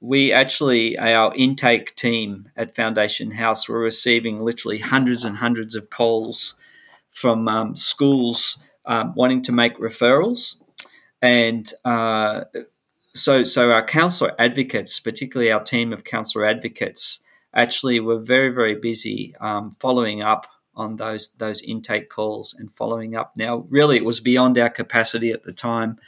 we 0.02 0.34
actually, 0.34 0.98
our 0.98 1.34
intake 1.34 1.96
team 1.96 2.50
at 2.54 2.76
Foundation 2.76 3.30
House 3.30 3.66
were 3.66 3.78
receiving 3.78 4.40
literally 4.40 4.80
hundreds 4.80 5.24
and 5.24 5.38
hundreds 5.38 5.74
of 5.74 5.88
calls 5.88 6.56
from 7.08 7.48
um, 7.48 7.74
schools 7.74 8.58
um, 8.84 9.14
wanting 9.16 9.40
to 9.44 9.52
make 9.52 9.78
referrals, 9.78 10.56
and 11.22 11.72
uh, 11.86 12.44
so 13.14 13.44
so 13.44 13.70
our 13.70 13.84
counsellor 13.84 14.34
advocates, 14.38 15.00
particularly 15.00 15.52
our 15.52 15.62
team 15.62 15.92
of 15.92 16.04
counsellor 16.04 16.44
advocates, 16.44 17.22
actually 17.54 18.00
were 18.00 18.18
very 18.18 18.48
very 18.48 18.74
busy 18.74 19.34
um, 19.40 19.72
following 19.78 20.22
up 20.22 20.46
on 20.74 20.96
those 20.96 21.32
those 21.38 21.60
intake 21.62 22.08
calls 22.08 22.54
and 22.58 22.74
following 22.74 23.14
up. 23.14 23.32
Now, 23.36 23.66
really, 23.68 23.96
it 23.96 24.04
was 24.04 24.20
beyond 24.20 24.58
our 24.58 24.70
capacity 24.70 25.30
at 25.30 25.44
the 25.44 25.52
time, 25.52 25.98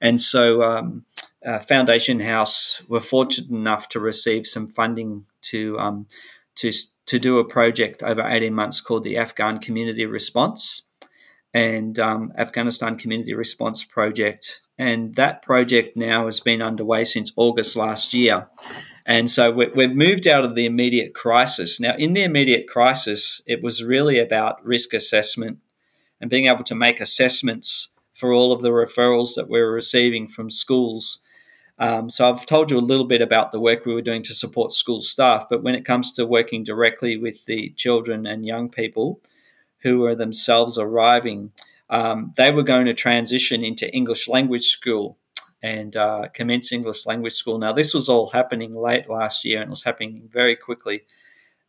and 0.00 0.20
so. 0.20 0.62
Um, 0.62 1.04
uh, 1.44 1.58
Foundation 1.58 2.20
House 2.20 2.82
were 2.88 3.00
fortunate 3.00 3.50
enough 3.50 3.88
to 3.88 4.00
receive 4.00 4.46
some 4.46 4.68
funding 4.68 5.24
to 5.42 5.78
um, 5.78 6.06
to 6.56 6.70
to 7.06 7.18
do 7.18 7.38
a 7.38 7.44
project 7.44 8.02
over 8.02 8.22
eighteen 8.26 8.54
months 8.54 8.80
called 8.80 9.04
the 9.04 9.16
Afghan 9.16 9.58
Community 9.58 10.06
Response, 10.06 10.82
and 11.52 11.98
um, 11.98 12.32
Afghanistan 12.38 12.96
Community 12.96 13.34
Response 13.34 13.84
Project. 13.84 14.60
And 14.82 15.14
that 15.14 15.42
project 15.42 15.96
now 15.96 16.24
has 16.24 16.40
been 16.40 16.60
underway 16.60 17.04
since 17.04 17.30
August 17.36 17.76
last 17.76 18.12
year. 18.12 18.48
And 19.06 19.30
so 19.30 19.52
we've 19.52 19.94
moved 19.94 20.26
out 20.26 20.44
of 20.44 20.56
the 20.56 20.66
immediate 20.66 21.14
crisis. 21.14 21.78
Now, 21.78 21.94
in 21.96 22.14
the 22.14 22.24
immediate 22.24 22.66
crisis, 22.66 23.42
it 23.46 23.62
was 23.62 23.84
really 23.84 24.18
about 24.18 24.64
risk 24.64 24.92
assessment 24.92 25.58
and 26.20 26.28
being 26.28 26.46
able 26.46 26.64
to 26.64 26.74
make 26.74 27.00
assessments 27.00 27.94
for 28.12 28.32
all 28.32 28.52
of 28.52 28.62
the 28.62 28.70
referrals 28.70 29.36
that 29.36 29.48
we 29.48 29.60
we're 29.60 29.72
receiving 29.72 30.26
from 30.26 30.50
schools. 30.50 31.20
Um, 31.78 32.10
so 32.10 32.28
I've 32.28 32.44
told 32.44 32.72
you 32.72 32.78
a 32.78 32.90
little 32.90 33.06
bit 33.06 33.22
about 33.22 33.52
the 33.52 33.60
work 33.60 33.86
we 33.86 33.94
were 33.94 34.02
doing 34.02 34.24
to 34.24 34.34
support 34.34 34.72
school 34.72 35.00
staff, 35.00 35.46
but 35.48 35.62
when 35.62 35.76
it 35.76 35.84
comes 35.84 36.12
to 36.12 36.26
working 36.26 36.64
directly 36.64 37.16
with 37.16 37.46
the 37.46 37.70
children 37.70 38.26
and 38.26 38.44
young 38.44 38.68
people, 38.68 39.20
who 39.82 39.98
were 40.00 40.14
themselves 40.14 40.78
arriving, 40.78 41.52
um, 41.92 42.32
they 42.38 42.50
were 42.50 42.62
going 42.62 42.86
to 42.86 42.94
transition 42.94 43.62
into 43.62 43.92
English 43.94 44.26
language 44.26 44.64
school 44.64 45.18
and 45.62 45.94
uh, 45.94 46.28
commence 46.32 46.72
English 46.72 47.04
language 47.04 47.34
school. 47.34 47.58
Now, 47.58 47.72
this 47.72 47.92
was 47.92 48.08
all 48.08 48.30
happening 48.30 48.74
late 48.74 49.10
last 49.10 49.44
year 49.44 49.60
and 49.60 49.68
was 49.68 49.84
happening 49.84 50.28
very 50.32 50.56
quickly. 50.56 51.02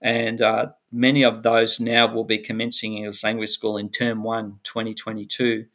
And 0.01 0.41
uh, 0.41 0.67
many 0.91 1.23
of 1.23 1.43
those 1.43 1.79
now 1.79 2.11
will 2.11 2.23
be 2.23 2.37
commencing 2.37 2.97
English 2.97 3.21
language 3.21 3.49
school 3.49 3.77
in 3.77 3.89
term 3.89 4.23
one, 4.23 4.59
2022. 4.63 5.65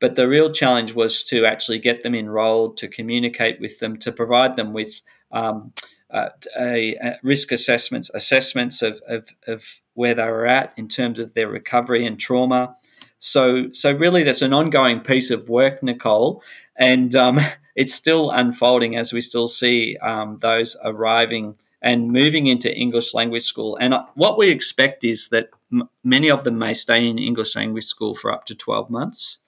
But 0.00 0.16
the 0.16 0.28
real 0.28 0.50
challenge 0.50 0.94
was 0.94 1.22
to 1.24 1.44
actually 1.44 1.78
get 1.78 2.02
them 2.02 2.14
enrolled, 2.14 2.78
to 2.78 2.88
communicate 2.88 3.60
with 3.60 3.80
them, 3.80 3.98
to 3.98 4.10
provide 4.10 4.56
them 4.56 4.72
with 4.72 5.02
um, 5.30 5.72
uh, 6.10 6.30
a, 6.58 6.94
a 6.94 7.18
risk 7.22 7.52
assessments, 7.52 8.10
assessments 8.14 8.80
of, 8.80 9.02
of, 9.06 9.28
of 9.46 9.80
where 9.92 10.14
they 10.14 10.24
were 10.24 10.46
at 10.46 10.72
in 10.78 10.88
terms 10.88 11.18
of 11.18 11.34
their 11.34 11.48
recovery 11.48 12.06
and 12.06 12.18
trauma. 12.18 12.76
So, 13.24 13.70
so 13.72 13.90
really, 13.92 14.22
that's 14.22 14.42
an 14.42 14.52
ongoing 14.52 15.00
piece 15.00 15.30
of 15.30 15.48
work, 15.48 15.82
Nicole, 15.82 16.42
and 16.76 17.14
um, 17.16 17.40
it's 17.74 17.94
still 17.94 18.30
unfolding 18.30 18.96
as 18.96 19.14
we 19.14 19.22
still 19.22 19.48
see 19.48 19.96
um, 20.02 20.38
those 20.42 20.76
arriving 20.84 21.56
and 21.80 22.12
moving 22.12 22.46
into 22.46 22.74
English 22.76 23.14
language 23.14 23.44
school. 23.44 23.76
And 23.80 23.94
uh, 23.94 24.04
what 24.14 24.36
we 24.36 24.50
expect 24.50 25.04
is 25.04 25.28
that 25.30 25.48
m- 25.72 25.88
many 26.02 26.30
of 26.30 26.44
them 26.44 26.58
may 26.58 26.74
stay 26.74 27.08
in 27.08 27.18
English 27.18 27.56
language 27.56 27.84
school 27.86 28.14
for 28.14 28.30
up 28.30 28.44
to 28.46 28.54
12 28.54 28.90
months. 28.90 29.38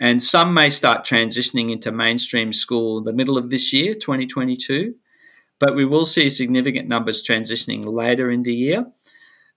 And 0.00 0.22
some 0.22 0.54
may 0.54 0.70
start 0.70 1.04
transitioning 1.04 1.70
into 1.70 1.92
mainstream 1.92 2.52
school 2.52 2.98
in 2.98 3.04
the 3.04 3.12
middle 3.12 3.38
of 3.38 3.50
this 3.50 3.72
year, 3.72 3.94
2022. 3.94 4.94
But 5.58 5.74
we 5.74 5.84
will 5.84 6.04
see 6.04 6.30
significant 6.30 6.88
numbers 6.88 7.22
transitioning 7.22 7.84
later 7.84 8.30
in 8.30 8.44
the 8.44 8.54
year. 8.54 8.86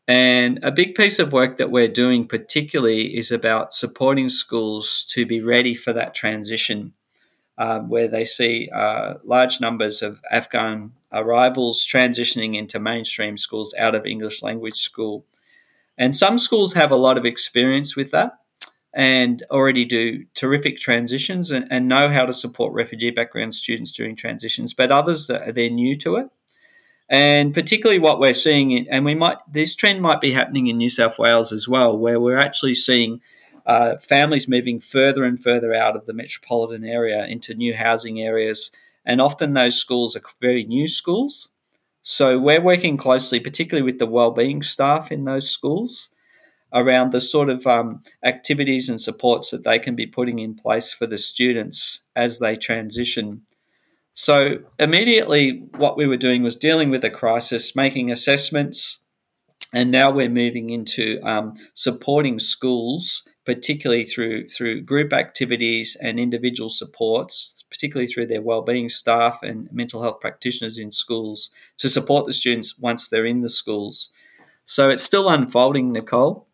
And 0.07 0.59
a 0.63 0.71
big 0.71 0.95
piece 0.95 1.19
of 1.19 1.31
work 1.31 1.57
that 1.57 1.71
we're 1.71 1.87
doing, 1.87 2.27
particularly, 2.27 3.15
is 3.15 3.31
about 3.31 3.73
supporting 3.73 4.29
schools 4.29 5.05
to 5.09 5.25
be 5.25 5.41
ready 5.41 5.73
for 5.73 5.93
that 5.93 6.13
transition, 6.13 6.93
um, 7.57 7.87
where 7.87 8.07
they 8.07 8.25
see 8.25 8.69
uh, 8.73 9.15
large 9.23 9.61
numbers 9.61 10.01
of 10.01 10.21
Afghan 10.31 10.93
arrivals 11.13 11.85
transitioning 11.85 12.55
into 12.55 12.79
mainstream 12.79 13.37
schools 13.37 13.73
out 13.77 13.95
of 13.95 14.05
English 14.05 14.41
language 14.41 14.77
school. 14.77 15.25
And 15.97 16.15
some 16.15 16.37
schools 16.37 16.73
have 16.73 16.91
a 16.91 16.95
lot 16.95 17.17
of 17.17 17.25
experience 17.25 17.95
with 17.95 18.11
that 18.11 18.39
and 18.93 19.43
already 19.49 19.85
do 19.85 20.25
terrific 20.33 20.77
transitions 20.77 21.51
and, 21.51 21.67
and 21.69 21.87
know 21.87 22.09
how 22.09 22.25
to 22.25 22.33
support 22.33 22.73
refugee 22.73 23.11
background 23.11 23.55
students 23.55 23.91
during 23.91 24.15
transitions, 24.15 24.73
but 24.73 24.91
others, 24.91 25.27
they're 25.27 25.69
new 25.69 25.95
to 25.95 26.15
it. 26.17 26.27
And 27.11 27.53
particularly 27.53 27.99
what 27.99 28.21
we're 28.21 28.33
seeing, 28.33 28.87
and 28.89 29.03
we 29.03 29.15
might 29.15 29.37
this 29.51 29.75
trend 29.75 30.01
might 30.01 30.21
be 30.21 30.31
happening 30.31 30.67
in 30.67 30.77
New 30.77 30.87
South 30.87 31.19
Wales 31.19 31.51
as 31.51 31.67
well, 31.67 31.95
where 31.95 32.21
we're 32.21 32.37
actually 32.37 32.73
seeing 32.73 33.19
uh, 33.65 33.97
families 33.97 34.47
moving 34.47 34.79
further 34.79 35.25
and 35.25 35.43
further 35.43 35.73
out 35.73 35.97
of 35.97 36.05
the 36.05 36.13
metropolitan 36.13 36.85
area 36.85 37.25
into 37.25 37.53
new 37.53 37.75
housing 37.75 38.21
areas, 38.21 38.71
and 39.05 39.19
often 39.19 39.53
those 39.53 39.77
schools 39.77 40.15
are 40.15 40.21
very 40.39 40.63
new 40.63 40.87
schools. 40.87 41.49
So 42.01 42.39
we're 42.39 42.61
working 42.61 42.95
closely, 42.95 43.41
particularly 43.41 43.83
with 43.83 43.99
the 43.99 44.07
wellbeing 44.07 44.63
staff 44.63 45.11
in 45.11 45.25
those 45.25 45.49
schools, 45.49 46.11
around 46.71 47.11
the 47.11 47.19
sort 47.19 47.49
of 47.49 47.67
um, 47.67 48.01
activities 48.23 48.87
and 48.87 49.01
supports 49.01 49.51
that 49.51 49.65
they 49.65 49.79
can 49.79 49.97
be 49.97 50.07
putting 50.07 50.39
in 50.39 50.55
place 50.55 50.93
for 50.93 51.07
the 51.07 51.17
students 51.17 52.05
as 52.15 52.39
they 52.39 52.55
transition 52.55 53.41
so 54.13 54.59
immediately, 54.77 55.63
what 55.77 55.97
we 55.97 56.07
were 56.07 56.17
doing 56.17 56.43
was 56.43 56.55
dealing 56.55 56.89
with 56.89 57.03
a 57.03 57.09
crisis, 57.09 57.75
making 57.75 58.11
assessments, 58.11 59.03
and 59.73 59.89
now 59.89 60.11
we're 60.11 60.29
moving 60.29 60.69
into 60.69 61.19
um, 61.23 61.55
supporting 61.73 62.39
schools, 62.39 63.27
particularly 63.45 64.03
through 64.03 64.49
through 64.49 64.81
group 64.81 65.13
activities 65.13 65.95
and 66.01 66.19
individual 66.19 66.69
supports, 66.69 67.63
particularly 67.69 68.07
through 68.07 68.27
their 68.27 68.41
wellbeing 68.41 68.89
staff 68.89 69.39
and 69.41 69.69
mental 69.71 70.01
health 70.01 70.19
practitioners 70.19 70.77
in 70.77 70.91
schools 70.91 71.49
to 71.77 71.89
support 71.89 72.25
the 72.25 72.33
students 72.33 72.77
once 72.77 73.07
they're 73.07 73.25
in 73.25 73.41
the 73.41 73.49
schools. 73.49 74.09
So 74.65 74.89
it's 74.89 75.03
still 75.03 75.29
unfolding, 75.29 75.91
Nicole. 75.93 76.47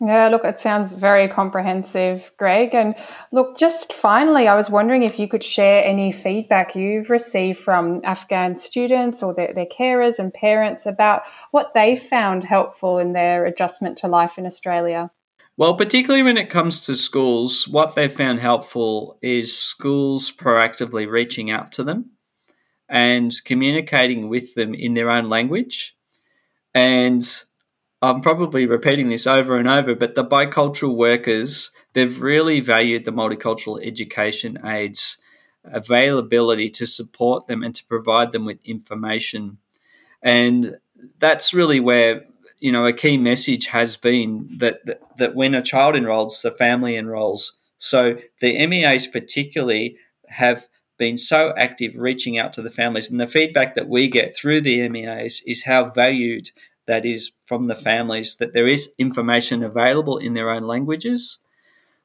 Yeah, 0.00 0.28
look, 0.28 0.44
it 0.44 0.58
sounds 0.58 0.92
very 0.92 1.28
comprehensive, 1.28 2.32
Greg. 2.36 2.74
And 2.74 2.94
look, 3.32 3.56
just 3.56 3.92
finally, 3.92 4.48
I 4.48 4.56
was 4.56 4.68
wondering 4.68 5.02
if 5.02 5.18
you 5.18 5.28
could 5.28 5.44
share 5.44 5.84
any 5.84 6.10
feedback 6.10 6.74
you've 6.74 7.10
received 7.10 7.58
from 7.58 8.00
Afghan 8.04 8.56
students 8.56 9.22
or 9.22 9.32
their, 9.32 9.54
their 9.54 9.66
carers 9.66 10.18
and 10.18 10.34
parents 10.34 10.84
about 10.84 11.22
what 11.52 11.74
they 11.74 11.94
found 11.94 12.42
helpful 12.42 12.98
in 12.98 13.12
their 13.12 13.46
adjustment 13.46 13.96
to 13.98 14.08
life 14.08 14.36
in 14.36 14.46
Australia. 14.46 15.10
Well, 15.56 15.76
particularly 15.76 16.24
when 16.24 16.36
it 16.36 16.50
comes 16.50 16.80
to 16.86 16.96
schools, 16.96 17.68
what 17.68 17.94
they've 17.94 18.12
found 18.12 18.40
helpful 18.40 19.18
is 19.22 19.56
schools 19.56 20.32
proactively 20.32 21.08
reaching 21.08 21.48
out 21.52 21.70
to 21.72 21.84
them 21.84 22.10
and 22.88 23.32
communicating 23.44 24.28
with 24.28 24.56
them 24.56 24.74
in 24.74 24.94
their 24.94 25.10
own 25.10 25.28
language. 25.28 25.96
And 26.74 27.24
I'm 28.04 28.20
probably 28.20 28.66
repeating 28.66 29.08
this 29.08 29.26
over 29.26 29.56
and 29.56 29.68
over, 29.68 29.94
but 29.94 30.14
the 30.14 30.24
bicultural 30.24 30.94
workers, 30.94 31.70
they've 31.94 32.20
really 32.20 32.60
valued 32.60 33.04
the 33.04 33.12
multicultural 33.12 33.84
education 33.84 34.58
aides 34.64 35.18
availability 35.64 36.68
to 36.68 36.86
support 36.86 37.46
them 37.46 37.62
and 37.62 37.74
to 37.74 37.84
provide 37.86 38.32
them 38.32 38.44
with 38.44 38.58
information. 38.64 39.56
And 40.22 40.76
that's 41.18 41.54
really 41.54 41.80
where 41.80 42.24
you 42.58 42.72
know 42.72 42.86
a 42.86 42.92
key 42.92 43.16
message 43.16 43.66
has 43.68 43.96
been 43.96 44.48
that 44.58 44.84
that, 44.84 45.00
that 45.18 45.34
when 45.34 45.54
a 45.54 45.62
child 45.62 45.96
enrolls, 45.96 46.42
the 46.42 46.50
family 46.50 46.96
enrolls. 46.96 47.56
So 47.78 48.18
the 48.40 48.66
MEAs 48.66 49.06
particularly 49.06 49.96
have 50.28 50.66
been 50.96 51.18
so 51.18 51.52
active 51.56 51.96
reaching 51.96 52.38
out 52.38 52.52
to 52.54 52.62
the 52.62 52.70
families, 52.70 53.10
and 53.10 53.18
the 53.18 53.26
feedback 53.26 53.74
that 53.74 53.88
we 53.88 54.08
get 54.08 54.36
through 54.36 54.60
the 54.60 54.86
MEAs 54.88 55.42
is 55.46 55.64
how 55.64 55.88
valued 55.88 56.50
that 56.86 57.04
is 57.04 57.32
from 57.46 57.66
the 57.66 57.76
families. 57.76 58.36
That 58.36 58.52
there 58.52 58.66
is 58.66 58.94
information 58.98 59.62
available 59.62 60.18
in 60.18 60.34
their 60.34 60.50
own 60.50 60.64
languages. 60.64 61.38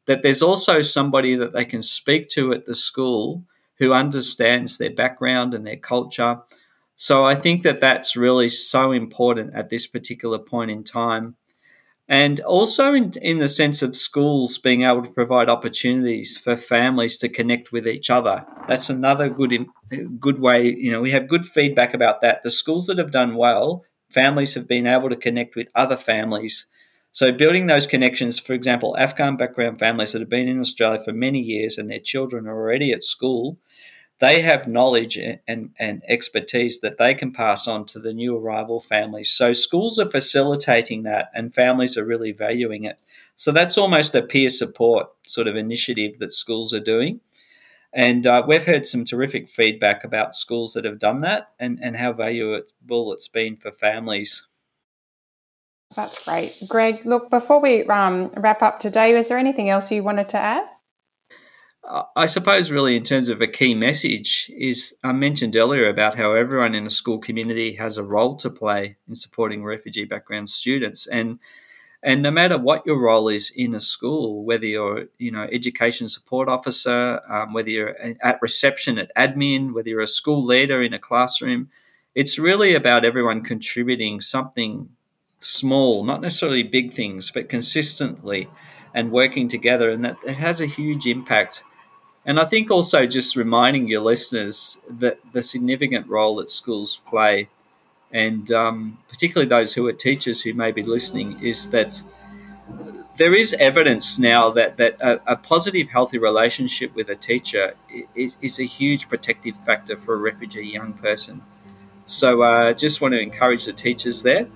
That 0.06 0.24
there's 0.24 0.42
also 0.42 0.82
somebody 0.82 1.36
that 1.36 1.54
they 1.54 1.66
can 1.66 1.84
speak 1.84 2.30
to 2.30 2.52
at 2.54 2.66
the 2.66 2.76
school 2.76 3.44
who 3.78 3.94
understands 3.94 4.78
their 4.78 4.90
background 4.90 5.54
and 5.54 5.66
their 5.66 5.78
culture. 5.78 6.40
So 6.96 7.26
I 7.26 7.36
think 7.36 7.64
that 7.64 7.80
that's 7.80 8.18
really 8.18 8.50
so 8.50 8.92
important 8.92 9.54
at 9.54 9.70
this 9.70 9.88
particular 9.88 10.38
point 10.38 10.70
in 10.72 10.84
time. 10.84 11.36
And 12.10 12.40
also 12.42 12.94
in, 12.94 13.14
in 13.22 13.38
the 13.38 13.48
sense 13.48 13.84
of 13.84 13.96
schools 13.96 14.58
being 14.58 14.82
able 14.82 15.04
to 15.04 15.12
provide 15.12 15.48
opportunities 15.48 16.38
for 16.38 16.58
families 16.58 17.18
to 17.18 17.30
connect 17.30 17.72
with 17.72 17.88
each 17.88 18.10
other. 18.10 18.46
That's 18.68 18.90
another 18.90 19.30
good 19.30 19.68
good 20.20 20.40
way. 20.40 20.76
You 20.76 20.92
know, 20.92 21.02
we 21.02 21.12
have 21.12 21.28
good 21.28 21.46
feedback 21.46 21.94
about 21.94 22.22
that. 22.22 22.42
The 22.42 22.52
schools 22.52 22.88
that 22.88 22.98
have 22.98 23.12
done 23.12 23.36
well, 23.36 23.86
families 24.10 24.56
have 24.56 24.68
been 24.68 24.88
able 24.88 25.10
to 25.10 25.16
connect 25.16 25.56
with 25.56 25.70
other 25.76 25.98
families. 25.98 26.68
So 27.12 27.32
building 27.32 27.66
those 27.66 27.88
connections, 27.88 28.40
for 28.40 28.54
example, 28.54 28.96
Afghan 28.98 29.36
background 29.36 29.80
families 29.80 30.14
that 30.14 30.20
have 30.20 30.30
been 30.30 30.48
in 30.48 30.60
Australia 30.60 31.02
for 31.04 31.14
many 31.14 31.40
years 31.40 31.78
and 31.78 31.90
their 31.90 32.00
children 32.00 32.48
are 32.48 32.56
already 32.56 32.92
at 32.92 33.04
school, 33.04 33.58
they 34.20 34.42
have 34.42 34.68
knowledge 34.68 35.18
and, 35.18 35.72
and 35.80 36.04
expertise 36.08 36.82
that 36.82 36.98
they 36.98 37.14
can 37.14 37.32
pass 37.32 37.68
on 37.68 37.86
to 37.86 38.00
the 38.00 38.14
new 38.14 38.38
arrival 38.38 38.80
families. 38.80 39.32
So 39.32 39.54
schools 39.54 39.98
are 39.98 40.10
facilitating 40.10 41.04
that, 41.04 41.30
and 41.34 41.54
families 41.54 41.98
are 41.98 42.06
really 42.06 42.34
valuing 42.34 42.84
it. 42.84 43.00
So 43.36 43.52
that's 43.52 43.78
almost 43.78 44.14
a 44.16 44.22
peer 44.22 44.50
support 44.50 45.08
sort 45.26 45.48
of 45.48 45.56
initiative 45.56 46.20
that 46.20 46.34
schools 46.34 46.74
are 46.74 46.82
doing. 46.82 47.22
And 47.92 48.28
uh, 48.28 48.44
we've 48.48 48.66
heard 48.66 48.86
some 48.86 49.04
terrific 49.04 49.50
feedback 49.50 50.04
about 50.04 50.36
schools 50.36 50.74
that 50.74 50.86
have 50.86 51.00
done 51.00 51.20
that 51.20 51.50
and, 51.60 51.80
and 51.82 51.96
how 51.96 52.14
valuable 52.14 53.14
it's 53.14 53.28
been 53.28 53.58
for 53.58 53.72
families. 53.72 54.48
That's 55.96 56.24
great. 56.24 56.62
Greg, 56.68 57.04
look, 57.04 57.32
before 57.32 57.60
we 57.60 57.84
um, 57.86 58.32
wrap 58.38 58.62
up 58.62 58.80
today, 58.80 59.16
was 59.16 59.30
there 59.30 59.40
anything 59.40 59.70
else 59.70 59.92
you 59.92 60.04
wanted 60.04 60.30
to 60.30 60.38
add? 60.38 60.66
I 62.16 62.28
suppose, 62.28 62.70
really, 62.70 62.96
in 62.96 63.04
terms 63.04 63.30
of 63.30 63.42
a 63.42 63.48
key 63.48 63.74
message, 63.74 64.52
is 64.56 64.96
I 65.04 65.12
mentioned 65.12 65.56
earlier 65.56 65.90
about 65.90 66.16
how 66.16 66.34
everyone 66.34 66.76
in 66.76 66.86
a 66.86 66.92
school 66.92 67.18
community 67.18 67.76
has 67.76 67.98
a 67.98 68.04
role 68.04 68.36
to 68.38 68.50
play 68.50 68.98
in 69.08 69.16
supporting 69.16 69.64
refugee 69.64 70.04
background 70.04 70.52
students, 70.52 71.08
and 71.08 71.40
and 72.02 72.22
no 72.22 72.32
matter 72.32 72.58
what 72.58 72.86
your 72.86 73.00
role 73.00 73.28
is 73.28 73.52
in 73.54 73.76
a 73.76 73.80
school, 73.80 74.44
whether 74.44 74.66
you're 74.66 75.08
you 75.18 75.32
know 75.32 75.48
education 75.52 76.08
support 76.08 76.48
officer, 76.48 77.22
um, 77.30 77.54
whether 77.54 77.70
you're 77.70 77.96
at 78.22 78.42
reception 78.42 78.98
at 78.98 79.14
admin, 79.16 79.74
whether 79.74 79.90
you're 79.90 80.00
a 80.02 80.08
school 80.08 80.44
leader 80.46 80.82
in 80.82 80.94
a 80.94 81.00
classroom, 81.00 81.70
it's 82.16 82.40
really 82.40 82.74
about 82.74 83.06
everyone 83.06 83.42
contributing 83.42 84.22
something 84.22 84.90
small, 85.40 86.04
not 86.04 86.22
necessarily 86.22 86.64
big 86.64 86.94
things, 86.94 87.32
but 87.32 87.50
consistently 87.50 88.50
and 88.94 89.12
working 89.12 89.48
together, 89.48 89.90
and 89.90 90.04
that 90.04 90.18
it 90.26 90.36
has 90.36 90.62
a 90.62 90.66
huge 90.66 91.06
impact. 91.06 91.64
And 92.26 92.40
I 92.40 92.46
think 92.46 92.70
also 92.70 93.06
just 93.06 93.36
reminding 93.36 93.88
your 93.88 94.02
listeners 94.02 94.80
that 94.90 95.20
the 95.34 95.42
significant 95.42 96.08
role 96.08 96.36
that 96.38 96.50
schools 96.50 97.02
play, 97.10 97.50
and 98.12 98.52
um, 98.52 98.98
particularly 99.08 99.48
those 99.48 99.74
who 99.74 99.88
are 99.88 99.94
teachers 99.94 100.42
who 100.42 100.54
may 100.54 100.72
be 100.72 100.84
listening, 100.84 101.40
is 101.42 101.70
that 101.70 102.02
there 103.18 103.34
is 103.34 103.54
evidence 103.60 104.18
now 104.18 104.50
that, 104.52 104.78
that 104.78 104.96
a, 105.02 105.34
a 105.34 105.36
positive, 105.36 105.90
healthy 105.90 106.18
relationship 106.18 106.96
with 106.96 107.10
a 107.10 107.16
teacher 107.16 107.76
is, 108.16 108.38
is, 108.42 108.60
a 108.60 108.64
huge 108.64 109.10
protective 109.10 109.58
factor 109.58 109.98
for 109.98 110.14
a 110.14 110.18
refugee 110.18 110.66
young 110.66 110.94
person. 110.94 111.42
So 112.06 112.42
I 112.42 112.70
uh, 112.70 112.74
just 112.74 113.02
want 113.02 113.14
to 113.14 113.20
encourage 113.20 113.66
the 113.66 113.74
teachers 113.74 114.24
there 114.24 114.48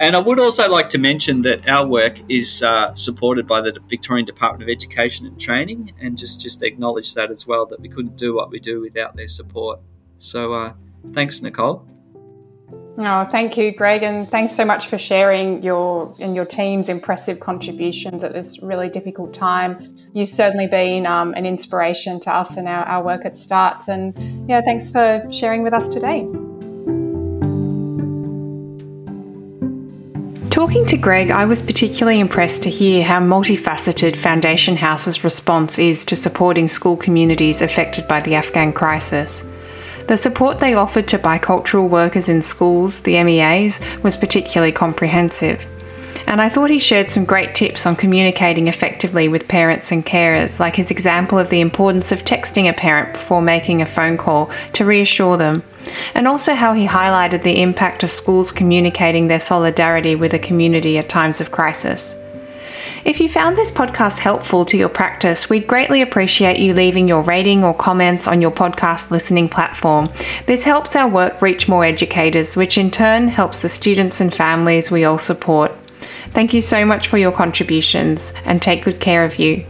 and 0.00 0.14
I 0.14 0.20
would 0.20 0.38
also 0.38 0.68
like 0.68 0.88
to 0.90 0.98
mention 0.98 1.42
that 1.42 1.68
our 1.68 1.84
work 1.86 2.20
is 2.28 2.62
uh, 2.62 2.94
supported 2.94 3.48
by 3.48 3.60
the 3.60 3.76
Victorian 3.88 4.24
Department 4.24 4.62
of 4.62 4.68
Education 4.68 5.26
and 5.26 5.40
Training, 5.40 5.92
and 6.00 6.16
just 6.16 6.40
just 6.40 6.62
acknowledge 6.62 7.14
that 7.14 7.30
as 7.30 7.46
well 7.46 7.66
that 7.66 7.80
we 7.80 7.88
couldn't 7.88 8.16
do 8.16 8.36
what 8.36 8.50
we 8.50 8.60
do 8.60 8.80
without 8.80 9.16
their 9.16 9.26
support. 9.26 9.80
So 10.16 10.54
uh, 10.54 10.72
thanks, 11.12 11.42
Nicole. 11.42 11.84
Oh, 13.00 13.24
thank 13.30 13.56
you, 13.56 13.70
Greg, 13.70 14.02
and 14.02 14.28
thanks 14.28 14.56
so 14.56 14.64
much 14.64 14.88
for 14.88 14.98
sharing 14.98 15.62
your 15.62 16.16
and 16.18 16.34
your 16.34 16.44
team's 16.44 16.88
impressive 16.88 17.38
contributions 17.38 18.24
at 18.24 18.32
this 18.32 18.60
really 18.60 18.88
difficult 18.88 19.32
time. 19.32 19.96
You've 20.14 20.28
certainly 20.28 20.66
been 20.66 21.06
um, 21.06 21.32
an 21.34 21.46
inspiration 21.46 22.18
to 22.20 22.34
us 22.34 22.56
and 22.56 22.66
our, 22.66 22.84
our 22.86 23.04
work 23.04 23.24
at 23.24 23.36
STARTTS, 23.36 23.86
and 23.86 24.50
yeah, 24.50 24.62
thanks 24.62 24.90
for 24.90 25.24
sharing 25.30 25.62
with 25.62 25.74
us 25.74 25.88
today. 25.88 26.26
Talking 30.50 30.84
to 30.86 30.96
Greg, 30.96 31.30
I 31.30 31.44
was 31.44 31.62
particularly 31.62 32.18
impressed 32.18 32.64
to 32.64 32.70
hear 32.70 33.04
how 33.04 33.20
multifaceted 33.20 34.16
Foundation 34.16 34.74
House's 34.74 35.22
response 35.22 35.78
is 35.78 36.04
to 36.06 36.16
supporting 36.16 36.66
school 36.66 36.96
communities 36.96 37.62
affected 37.62 38.08
by 38.08 38.22
the 38.22 38.34
Afghan 38.34 38.72
crisis. 38.72 39.44
The 40.08 40.16
support 40.16 40.58
they 40.58 40.74
offered 40.74 41.06
to 41.08 41.18
bicultural 41.18 41.88
workers 41.88 42.28
in 42.28 42.42
schools, 42.42 43.00
the 43.00 43.22
MEAs, 43.22 43.78
was 44.02 44.16
particularly 44.16 44.72
comprehensive. 44.72 45.64
And 46.26 46.40
I 46.40 46.48
thought 46.48 46.70
he 46.70 46.78
shared 46.78 47.10
some 47.10 47.24
great 47.24 47.54
tips 47.54 47.86
on 47.86 47.94
communicating 47.94 48.68
effectively 48.68 49.28
with 49.28 49.48
parents 49.48 49.92
and 49.92 50.04
carers, 50.04 50.58
like 50.58 50.76
his 50.76 50.90
example 50.90 51.38
of 51.38 51.50
the 51.50 51.60
importance 51.60 52.10
of 52.10 52.24
texting 52.24 52.68
a 52.68 52.72
parent 52.72 53.12
before 53.12 53.42
making 53.42 53.80
a 53.80 53.86
phone 53.86 54.16
call 54.16 54.50
to 54.72 54.84
reassure 54.84 55.36
them 55.36 55.62
and 56.14 56.26
also 56.26 56.54
how 56.54 56.72
he 56.72 56.86
highlighted 56.86 57.42
the 57.42 57.62
impact 57.62 58.02
of 58.02 58.10
schools 58.10 58.52
communicating 58.52 59.28
their 59.28 59.40
solidarity 59.40 60.14
with 60.14 60.34
a 60.34 60.38
community 60.38 60.98
at 60.98 61.08
times 61.08 61.40
of 61.40 61.50
crisis. 61.50 62.17
If 63.08 63.20
you 63.20 63.28
found 63.30 63.56
this 63.56 63.70
podcast 63.70 64.18
helpful 64.18 64.66
to 64.66 64.76
your 64.76 64.90
practice, 64.90 65.48
we'd 65.48 65.66
greatly 65.66 66.02
appreciate 66.02 66.58
you 66.58 66.74
leaving 66.74 67.08
your 67.08 67.22
rating 67.22 67.64
or 67.64 67.72
comments 67.72 68.28
on 68.28 68.42
your 68.42 68.50
podcast 68.50 69.10
listening 69.10 69.48
platform. 69.48 70.10
This 70.44 70.64
helps 70.64 70.94
our 70.94 71.08
work 71.08 71.40
reach 71.40 71.70
more 71.70 71.86
educators, 71.86 72.54
which 72.54 72.76
in 72.76 72.90
turn 72.90 73.28
helps 73.28 73.62
the 73.62 73.70
students 73.70 74.20
and 74.20 74.32
families 74.32 74.90
we 74.90 75.06
all 75.06 75.16
support. 75.16 75.72
Thank 76.34 76.52
you 76.52 76.60
so 76.60 76.84
much 76.84 77.08
for 77.08 77.16
your 77.16 77.32
contributions 77.32 78.34
and 78.44 78.60
take 78.60 78.84
good 78.84 79.00
care 79.00 79.24
of 79.24 79.38
you. 79.38 79.64